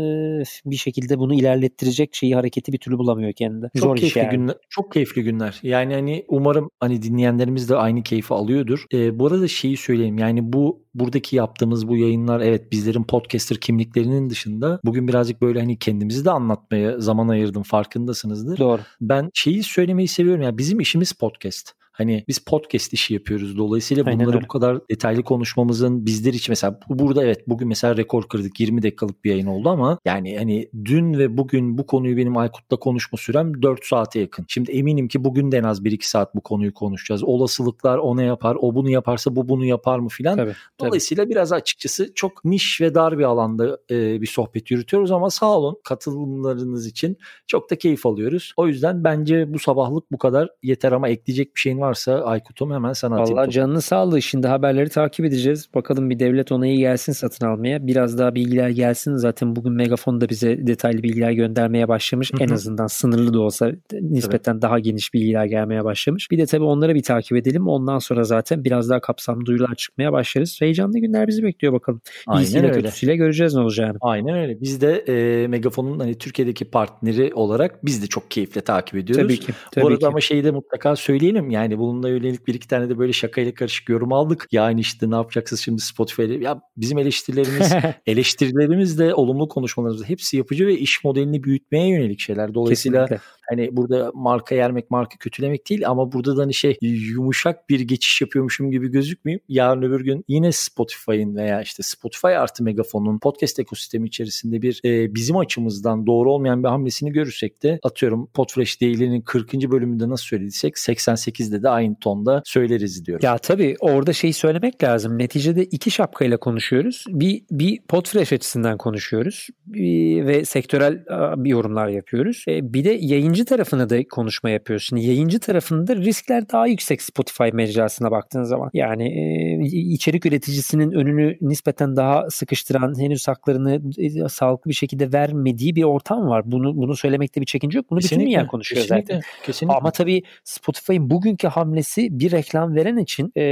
bir 0.66 0.76
şekilde 0.76 1.20
bunu 1.20 1.34
ilerlettirecek 1.34 2.16
şeyi 2.16 2.36
hareketi 2.36 2.74
bir 2.74 2.78
türlü 2.78 2.98
bulamıyor 2.98 3.34
kendinde. 3.34 3.70
Çok 3.76 3.84
Zor 3.84 3.96
keyifli 3.96 4.20
yani. 4.20 4.32
günler. 4.32 4.56
Çok 4.70 4.92
keyifli 4.92 5.24
günler. 5.24 5.60
Yani 5.64 5.94
hani 5.94 6.26
umarım 6.28 6.70
hani 6.80 7.02
dinleyenlerimiz 7.02 7.70
de 7.70 7.76
aynı 7.76 8.04
keyfi 8.04 8.34
alıyordur. 8.34 8.86
E, 8.94 9.20
bu 9.20 9.28
arada 9.28 9.48
şeyi 9.48 9.78
söyleyeyim. 9.78 10.18
Yani 10.18 10.54
bu 10.54 10.88
buradaki 10.96 11.36
yaptığımız 11.36 11.88
bu 11.88 11.98
yayınlar 11.98 12.40
evet 12.40 12.72
bizlerin 12.72 13.04
podcaster 13.04 13.58
kimliklerinin 13.58 14.30
dışında 14.30 14.80
bugün 14.86 15.08
birazcık 15.08 15.42
böyle 15.42 15.60
hani 15.60 15.80
kendimizi 15.80 16.26
de 16.26 16.32
anlatmaya 16.32 17.00
zaman 17.00 17.28
ayırdım 17.28 17.64
farkındasınızdır. 17.64 18.58
Doğru. 18.58 18.82
Ben 19.02 19.30
şeyi 19.34 19.64
söylemeyi 19.64 20.08
seviyorum 20.08 20.42
ya 20.42 20.46
yani 20.46 20.58
bizim 20.58 20.80
işimiz 20.80 21.12
podcast. 21.12 21.77
Hani 21.98 22.24
biz 22.28 22.40
podcast 22.40 22.94
işi 22.94 23.14
yapıyoruz. 23.14 23.58
Dolayısıyla 23.58 24.04
Aynen 24.04 24.20
bunları 24.20 24.36
öyle. 24.36 24.44
bu 24.44 24.48
kadar 24.48 24.80
detaylı 24.90 25.24
konuşmamızın 25.24 26.06
bizler 26.06 26.34
için 26.34 26.52
mesela 26.52 26.80
bu 26.90 27.00
burada 27.00 27.24
evet 27.24 27.48
bugün 27.48 27.68
mesela 27.68 27.98
rekor 27.98 28.24
kırdık 28.24 28.60
20 28.60 28.84
dakikalık 28.84 29.24
bir 29.26 29.32
yayın 29.32 29.48
oldu 29.48 29.70
ama 29.70 30.00
yani 30.06 30.38
hani 30.38 30.70
dün 30.86 31.14
ve 31.18 31.38
bugün 31.38 31.78
bu 31.78 31.86
konuyu 31.86 32.18
benim 32.18 32.38
Aykut'la 32.38 32.78
konuşma 32.78 33.18
sürem 33.18 33.62
4 33.62 33.86
saate 33.86 34.20
yakın. 34.20 34.46
Şimdi 34.48 34.72
eminim 34.72 35.08
ki 35.08 35.24
bugün 35.24 35.52
de 35.52 35.58
en 35.58 35.64
az 35.64 35.84
1-2 35.84 36.10
saat 36.10 36.36
bu 36.36 36.42
konuyu 36.42 36.74
konuşacağız. 36.74 37.24
Olasılıklar 37.24 37.98
o 37.98 38.18
ne 38.18 38.24
yapar, 38.24 38.58
o 38.60 38.76
bunu 38.76 38.90
yaparsa 38.90 39.36
bu 39.36 39.50
bunu 39.50 39.66
yapar 39.66 40.00
mı 40.00 40.10
filan. 40.10 40.38
Tabii, 40.38 40.54
Dolayısıyla 40.80 41.24
tabii. 41.24 41.32
biraz 41.32 41.52
açıkçası 41.52 42.12
çok 42.16 42.46
niş 42.46 42.82
ve 42.82 42.96
dar 42.96 43.18
bir 43.18 43.24
alanda 43.24 43.80
e, 43.92 44.22
bir 44.22 44.28
sohbet 44.28 44.72
yürütüyoruz 44.72 45.12
ama 45.12 45.30
sağ 45.30 45.58
olun 45.58 45.78
katılımlarınız 45.84 46.88
için 46.88 47.18
çok 47.48 47.72
da 47.72 47.76
keyif 47.76 48.06
alıyoruz. 48.06 48.54
O 48.58 48.68
yüzden 48.68 49.04
bence 49.04 49.54
bu 49.54 49.60
sabahlık 49.60 50.12
bu 50.12 50.18
kadar 50.18 50.50
yeter 50.64 50.92
ama 50.92 51.10
ekleyecek 51.10 51.56
bir 51.56 51.60
şeyin 51.60 51.80
var 51.80 51.87
varsa 51.88 52.22
Aykut'um 52.22 52.74
hemen 52.74 52.94
sana 52.94 53.16
atayım. 53.16 53.38
Valla 53.38 53.50
canını 53.50 53.82
sağlığı. 53.82 54.22
Şimdi 54.22 54.48
haberleri 54.48 54.90
takip 54.90 55.26
edeceğiz. 55.26 55.70
Bakalım 55.76 56.10
bir 56.10 56.20
devlet 56.20 56.52
onayı 56.52 56.78
gelsin 56.78 57.14
satın 57.14 57.46
almaya. 57.46 57.88
Biraz 57.88 58.18
daha 58.18 58.36
bilgiler 58.36 58.70
gelsin. 58.70 59.16
Zaten 59.16 59.56
bugün 59.56 59.74
Megafon 59.74 60.22
da 60.22 60.30
bize 60.30 60.68
detaylı 60.68 61.04
bilgiler 61.04 61.32
göndermeye 61.32 61.88
başlamış. 61.88 62.34
Hı-hı. 62.34 62.44
En 62.44 62.50
azından 62.50 62.88
sınırlı 62.88 63.34
da 63.34 63.40
olsa 63.40 63.72
nispeten 63.94 64.54
evet. 64.54 64.62
daha 64.62 64.80
geniş 64.80 65.14
bilgiler 65.14 65.46
gelmeye 65.46 65.84
başlamış. 65.84 66.32
Bir 66.32 66.38
de 66.38 66.46
tabii 66.46 66.64
onları 66.64 66.96
bir 66.96 67.04
takip 67.04 67.38
edelim. 67.38 67.68
Ondan 67.68 68.00
sonra 68.00 68.24
zaten 68.24 68.64
biraz 68.64 68.90
daha 68.90 69.00
kapsamlı 69.00 69.46
duyurular 69.46 69.76
çıkmaya 69.76 70.12
başlarız. 70.14 70.62
Heyecanlı 70.62 71.00
günler 71.00 71.28
bizi 71.28 71.44
bekliyor 71.44 71.74
bakalım. 71.74 72.02
Aynen 72.28 72.42
İyisiyle 72.42 72.68
öyle. 72.68 72.82
kötüsüyle 72.82 73.16
göreceğiz 73.16 73.54
ne 73.54 73.62
olacağını. 73.62 73.98
Aynen 74.02 74.38
öyle. 74.38 74.62
Biz 74.62 74.82
de 74.82 75.04
e, 75.08 75.48
Megafon'un 75.48 76.00
hani 76.00 76.18
Türkiye'deki 76.18 76.66
partneri 76.66 77.34
olarak 77.34 77.86
biz 77.86 78.04
de 78.04 78.08
çok 78.08 78.32
keyifle 78.32 78.62
takip 78.62 78.96
ediyoruz. 78.96 79.26
Tabii 79.26 79.40
ki. 79.40 79.54
Tabii 79.72 79.84
Bu 79.84 79.88
arada 79.88 80.00
ki. 80.00 80.08
ama 80.08 80.22
şeyi 80.22 80.44
de 80.44 80.52
mutlaka 80.52 80.96
söyleyelim. 80.96 81.50
Yani 81.50 81.77
bununla 81.78 82.10
yönelik 82.10 82.48
bir 82.48 82.54
iki 82.54 82.68
tane 82.68 82.90
de 82.90 82.98
böyle 82.98 83.14
şakayla 83.14 83.54
karışık 83.54 83.90
yorum 83.90 84.14
aldık. 84.14 84.48
Yani 84.52 84.80
işte 84.80 85.12
ne 85.12 85.16
yapacaksınız 85.16 85.62
şimdi 85.62 85.82
Spotify'da? 85.82 86.34
Ya 86.34 86.62
bizim 86.78 86.98
eleştirilerimiz 86.98 87.74
eleştirilerimiz 88.06 89.00
de 89.00 89.14
olumlu 89.14 89.48
konuşmalarımız 89.48 90.10
hepsi 90.10 90.38
yapıcı 90.38 90.68
ve 90.68 90.78
iş 90.78 91.04
modelini 91.04 91.44
büyütmeye 91.44 91.88
yönelik 91.90 92.20
şeyler. 92.20 92.54
Dolayısıyla 92.54 93.06
Kesinlikle. 93.06 93.37
Hani 93.50 93.78
burada 93.78 94.12
marka 94.14 94.56
yermek, 94.56 94.92
marka 94.92 95.18
kötülemek 95.18 95.70
değil 95.70 95.88
ama 95.90 96.12
burada 96.12 96.38
da 96.38 96.42
hani 96.42 96.54
şey 96.54 96.78
yumuşak 96.82 97.70
bir 97.70 97.80
geçiş 97.80 98.22
yapıyormuşum 98.22 98.72
gibi 98.72 98.92
gözükmeyeyim. 98.92 99.42
Yarın 99.50 99.82
öbür 99.82 100.02
gün 100.02 100.26
yine 100.28 100.52
Spotify'ın 100.52 101.36
veya 101.36 101.62
işte 101.62 101.84
Spotify 101.84 102.28
artı 102.28 102.64
Megafon'un 102.64 103.20
podcast 103.20 103.60
ekosistemi 103.60 104.08
içerisinde 104.08 104.62
bir 104.62 104.82
e, 104.86 105.16
bizim 105.16 105.38
açımızdan 105.38 106.08
doğru 106.08 106.32
olmayan 106.32 106.64
bir 106.64 106.68
hamlesini 106.68 107.12
görürsek 107.12 107.64
de 107.64 107.80
atıyorum 107.84 108.28
Podfresh 108.34 108.82
Daily'nin 108.82 109.22
40. 109.22 109.54
bölümünde 109.54 110.10
nasıl 110.10 110.26
söylediysek 110.26 110.76
88'de 110.76 111.64
de 111.64 111.70
aynı 111.70 111.96
tonda 112.00 112.42
söyleriz 112.46 113.06
diyor. 113.06 113.20
Ya 113.24 113.38
tabii 113.38 113.76
orada 113.80 114.14
şey 114.14 114.34
söylemek 114.34 114.84
lazım. 114.84 115.18
Neticede 115.18 115.64
iki 115.64 115.92
şapkayla 115.92 116.38
konuşuyoruz. 116.38 117.06
Bir, 117.08 117.44
bir 117.52 117.80
Podfresh 117.88 118.34
açısından 118.34 118.78
konuşuyoruz 118.78 119.48
bir, 119.66 120.26
ve 120.26 120.46
sektörel 120.46 121.06
bir 121.38 121.50
yorumlar 121.50 121.88
yapıyoruz. 121.88 122.46
E, 122.48 122.74
bir 122.74 122.84
de 122.84 122.92
yayıncı 123.38 123.50
tarafına 123.50 123.90
da 123.90 124.08
konuşma 124.08 124.50
yapıyoruz. 124.50 124.86
Şimdi 124.90 125.06
yayıncı 125.06 125.40
tarafında 125.40 125.96
riskler 125.96 126.50
daha 126.50 126.68
yüksek 126.68 127.02
Spotify 127.02 127.44
mecrasına 127.54 128.12
baktığın 128.12 128.44
zaman. 128.44 128.70
Yani 128.74 129.04
e, 129.04 129.66
içerik 129.66 130.26
üreticisinin 130.26 130.92
önünü 130.92 131.38
nispeten 131.42 131.96
daha 131.96 132.30
sıkıştıran, 132.30 133.02
henüz 133.02 133.28
haklarını 133.28 133.82
e, 133.98 134.30
sağlıklı 134.30 134.70
bir 134.70 134.76
şekilde 134.76 135.14
vermediği 135.14 135.76
bir 135.76 135.84
ortam 135.84 136.28
var. 136.28 136.44
Bunu 136.46 136.78
bunu 136.78 136.96
söylemekte 136.96 137.42
bir 137.42 137.46
çekince 137.46 137.78
yok. 137.78 137.86
Bunu 137.92 138.00
kesinlikle, 138.00 138.26
bütün 138.26 138.32
dünya 138.32 138.48
konuşuyor 138.48 138.82
kesinlikle, 138.82 139.14
zaten. 139.14 139.22
Kesinlikle. 139.46 139.78
Ama 139.78 139.92
tabii 139.92 140.24
Spotify'ın 140.44 141.10
bugünkü 141.10 141.48
hamlesi 141.48 142.20
bir 142.20 142.32
reklam 142.32 142.76
veren 142.76 142.98
için 142.98 143.32
e, 143.36 143.44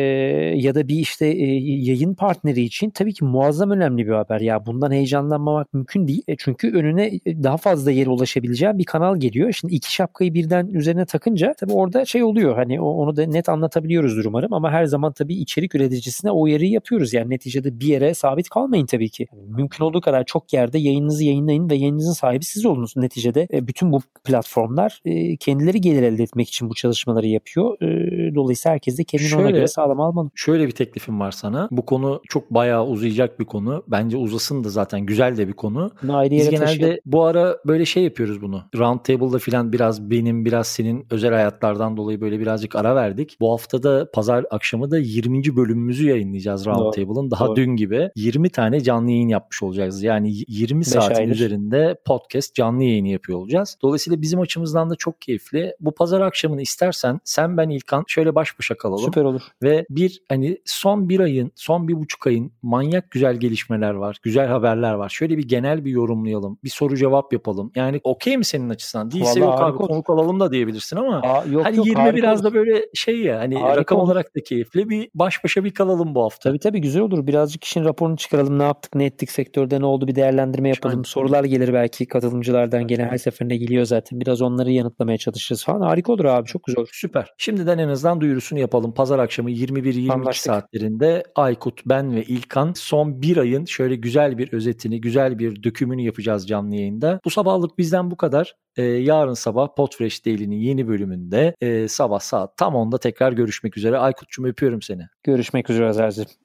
ya 0.56 0.76
da 0.76 0.88
bir 0.88 0.96
işte 0.96 1.28
e, 1.28 1.46
yayın 1.64 2.16
partneri 2.16 2.62
için 2.62 2.90
tabii 2.90 3.14
ki 3.14 3.26
muazzam 3.26 3.72
önemli 3.72 4.08
bir 4.08 4.14
haber. 4.14 4.40
Ya 4.40 4.66
bundan 4.66 4.92
heyecanlanmamak 4.92 5.74
mümkün 5.74 6.08
değil. 6.08 6.24
E, 6.28 6.36
çünkü 6.38 6.72
önüne 6.72 7.06
e, 7.26 7.44
daha 7.44 7.58
fazla 7.58 7.92
yere 7.92 8.10
ulaşabileceği 8.10 8.78
bir 8.78 8.86
kanal 8.86 9.18
geliyor. 9.18 9.52
Şimdi 9.52 9.75
iki 9.76 9.94
şapkayı 9.94 10.34
birden 10.34 10.68
üzerine 10.68 11.06
takınca 11.06 11.54
tabii 11.60 11.74
orada 11.74 12.06
şey 12.06 12.24
oluyor. 12.24 12.56
Hani 12.56 12.82
onu 12.82 13.16
da 13.16 13.26
net 13.26 13.50
anlatabiliyoruz 13.50 14.26
umarım 14.26 14.54
ama 14.54 14.72
her 14.72 14.86
zaman 14.86 15.14
tabii 15.14 15.36
içerik 15.36 15.76
üreticisine 15.76 16.32
o 16.32 16.42
uyarıyı 16.42 16.72
yapıyoruz. 16.72 17.14
Yani 17.14 17.30
neticede 17.30 17.80
bir 17.80 17.88
yere 17.88 18.14
sabit 18.14 18.50
kalmayın 18.50 18.86
tabii 18.86 19.10
ki. 19.10 19.28
Mümkün 19.48 19.84
olduğu 19.84 20.02
kadar 20.02 20.24
çok 20.26 20.54
yerde 20.54 20.78
yayınınızı 20.78 21.24
yayınlayın 21.24 21.70
ve 21.70 21.76
yayınınızın 21.76 22.14
sahibi 22.14 22.46
siz 22.46 22.66
olunuz. 22.66 22.94
Neticede 22.98 23.48
e, 23.54 23.68
bütün 23.68 23.92
bu 23.92 24.02
platformlar 24.24 25.02
e, 25.06 25.38
kendileri 25.38 25.82
gelir 25.82 26.04
elde 26.04 26.24
etmek 26.24 26.48
için 26.48 26.70
bu 26.70 26.74
çalışmaları 26.74 27.28
yapıyor. 27.28 27.82
E, 27.82 28.36
dolayısıyla 28.36 28.74
herkes 28.74 28.98
de 28.98 29.04
kendini 29.04 29.30
şöyle, 29.30 29.44
ona 29.44 29.52
göre 29.52 29.68
sağlam 29.68 30.02
almalı. 30.02 30.30
Şöyle 30.36 30.68
bir 30.68 30.72
teklifim 30.72 31.20
var 31.20 31.32
sana. 31.32 31.68
Bu 31.72 31.86
konu 31.86 32.22
çok 32.30 32.52
bayağı 32.52 32.86
uzayacak 32.86 33.40
bir 33.40 33.46
konu. 33.46 33.84
Bence 33.88 34.18
uzasın 34.18 34.64
da 34.64 34.70
zaten 34.70 35.02
güzel 35.02 35.38
de 35.38 35.48
bir 35.48 35.54
konu. 35.54 35.92
Biz 36.04 36.50
genelde 36.50 36.66
taşıyalım. 36.66 36.98
bu 37.06 37.24
ara 37.24 37.58
böyle 37.66 37.86
şey 37.86 38.04
yapıyoruz 38.04 38.42
bunu. 38.42 38.64
Round 38.78 39.00
Table'da 39.00 39.40
filan 39.66 39.74
biraz 39.74 40.10
benim 40.10 40.46
biraz 40.46 40.68
senin 40.68 41.08
özel 41.12 41.34
hayatlardan 41.34 41.98
dolayı 41.98 42.22
böyle 42.22 42.40
birazcık 42.40 42.76
ara 42.76 42.96
verdik. 42.96 43.38
Bu 43.40 43.52
hafta 43.52 43.84
da 43.84 44.12
pazar 44.14 44.46
akşamı 44.52 44.92
da 44.92 44.98
20. 44.98 45.56
bölümümüzü 45.56 46.10
yayınlayacağız 46.10 46.66
Round 46.66 46.94
Table'ın. 46.94 47.32
Daha 47.32 47.48
Doğru. 47.48 47.56
dün 47.56 47.76
gibi 47.76 48.10
20 48.16 48.50
tane 48.50 48.80
canlı 48.80 49.12
yayın 49.12 49.30
yapmış 49.30 49.64
olacağız. 49.64 50.04
Yani 50.04 50.34
20 50.48 50.86
saatin 50.86 51.16
aydır. 51.16 51.32
üzerinde 51.32 51.96
podcast 52.06 52.56
canlı 52.56 52.84
yayını 52.84 53.08
yapıyor 53.08 53.40
olacağız. 53.40 53.78
Dolayısıyla 53.82 54.22
bizim 54.22 54.40
açımızdan 54.40 54.90
da 54.90 54.96
çok 54.96 55.22
keyifli. 55.22 55.76
Bu 55.80 55.92
pazar 55.92 56.22
akşamını 56.22 56.62
istersen 56.62 57.20
sen 57.24 57.58
ben 57.58 57.70
İlkan 57.70 58.04
şöyle 58.08 58.36
baş 58.36 58.60
başa 58.60 58.78
kalalım. 58.78 59.06
Süper 59.06 59.24
olur. 59.24 59.42
Ve 59.64 59.86
bir 59.90 60.22
hani 60.30 60.58
son 60.66 61.10
bir 61.10 61.20
ayın, 61.20 61.52
son 61.56 61.88
bir 61.88 61.94
buçuk 61.94 62.28
ayın 62.28 62.52
manyak 62.62 63.12
güzel 63.12 63.36
gelişmeler 63.36 63.94
var. 63.94 64.18
Güzel 64.24 64.48
haberler 64.48 64.94
var. 64.94 65.10
Şöyle 65.10 65.38
bir 65.38 65.48
genel 65.48 65.86
bir 65.86 65.92
yorumlayalım. 65.92 66.58
Bir 66.64 66.70
soru 66.70 66.98
cevap 66.98 67.34
yapalım. 67.34 67.72
Yani 67.76 68.02
okey 68.04 68.38
mi 68.38 68.46
senin 68.46 68.70
açısından? 68.70 69.12
Değilse 69.12 69.42
Vallahi 69.42 69.55
abi 69.62 69.78
olur. 69.78 69.88
konuk 69.88 70.10
alalım 70.10 70.40
da 70.40 70.52
diyebilirsin 70.52 70.98
ama 70.98 71.22
Aa, 71.24 71.44
yok, 71.52 71.66
hani 71.66 71.78
yok, 71.78 71.88
20 71.88 72.16
biraz 72.16 72.42
olur. 72.42 72.52
da 72.52 72.54
böyle 72.54 72.86
şey 72.94 73.22
ya 73.22 73.40
hani 73.40 73.56
harika 73.56 73.78
rakam 73.78 74.00
olur. 74.00 74.08
olarak 74.08 74.36
da 74.36 74.44
keyifli. 74.44 74.90
Bir 74.90 75.10
baş 75.14 75.44
başa 75.44 75.64
bir 75.64 75.74
kalalım 75.74 76.16
bu 76.16 76.24
hafta. 76.24 76.50
Tabii 76.50 76.60
tabii 76.60 76.82
güzel 76.82 77.02
olur. 77.02 77.28
Birazcık 77.28 77.64
işin 77.64 77.86
raporunu 77.86 78.18
çıkaralım. 78.18 78.60
Ne 78.60 78.64
yaptık, 78.64 78.96
ne 78.96 79.06
ettik 79.06 79.32
sektörde 79.32 79.80
ne 79.80 79.86
oldu 79.86 80.08
bir 80.08 80.16
değerlendirme 80.16 80.70
yapalım. 80.70 80.96
Aynen. 80.96 81.04
Sorular 81.04 81.44
gelir 81.44 81.74
belki 81.74 82.06
katılımcılardan 82.08 82.88
gene 82.88 83.06
her 83.06 83.18
seferinde 83.18 83.58
geliyor 83.58 83.86
zaten. 83.86 84.20
Biraz 84.20 84.42
onları 84.42 84.72
yanıtlamaya 84.72 85.18
çalışırız 85.18 85.66
falan. 85.66 85.82
Harika 85.82 86.14
olur 86.14 86.26
abi 86.26 86.48
çok 86.48 86.64
güzel 86.64 86.80
olur. 86.82 86.90
Süper. 86.94 87.34
Şimdiden 87.38 87.78
en 87.78 87.88
azından 87.90 88.22
duyurusunu 88.22 88.60
yapalım. 88.60 88.94
Pazar 88.94 89.20
akşamı 89.20 89.52
21-22 89.52 90.34
saatlerinde 90.34 91.24
Aykut, 91.36 91.82
ben 91.86 92.16
ve 92.16 92.24
İlkan 92.24 92.74
son 92.76 93.22
bir 93.22 93.38
ayın 93.38 93.66
şöyle 93.66 93.96
güzel 93.96 94.38
bir 94.38 94.54
özetini, 94.54 95.02
güzel 95.02 95.40
bir 95.40 95.64
dökümünü 95.64 96.02
yapacağız 96.02 96.48
canlı 96.48 96.76
yayında. 96.76 97.20
Bu 97.26 97.30
sabahlık 97.30 97.78
bizden 97.78 98.12
bu 98.12 98.18
kadar. 98.18 98.56
Ee, 98.78 98.84
yarın 98.84 99.34
sabah 99.34 99.76
Podfresh 99.76 100.26
Daily'nin 100.26 100.56
yeni 100.56 100.88
bölümünde 100.88 101.56
e, 101.62 101.88
sabah 101.88 102.20
saat 102.20 102.58
tam 102.58 102.74
10'da 102.74 102.98
tekrar 102.98 103.34
görüşmek 103.34 103.78
üzere. 103.78 103.98
Aykut'cum 103.98 104.46
öpüyorum 104.46 104.82
seni. 104.82 105.08
Görüşmek 105.24 105.70
üzere 105.70 105.88
Azer'cim. 105.88 106.45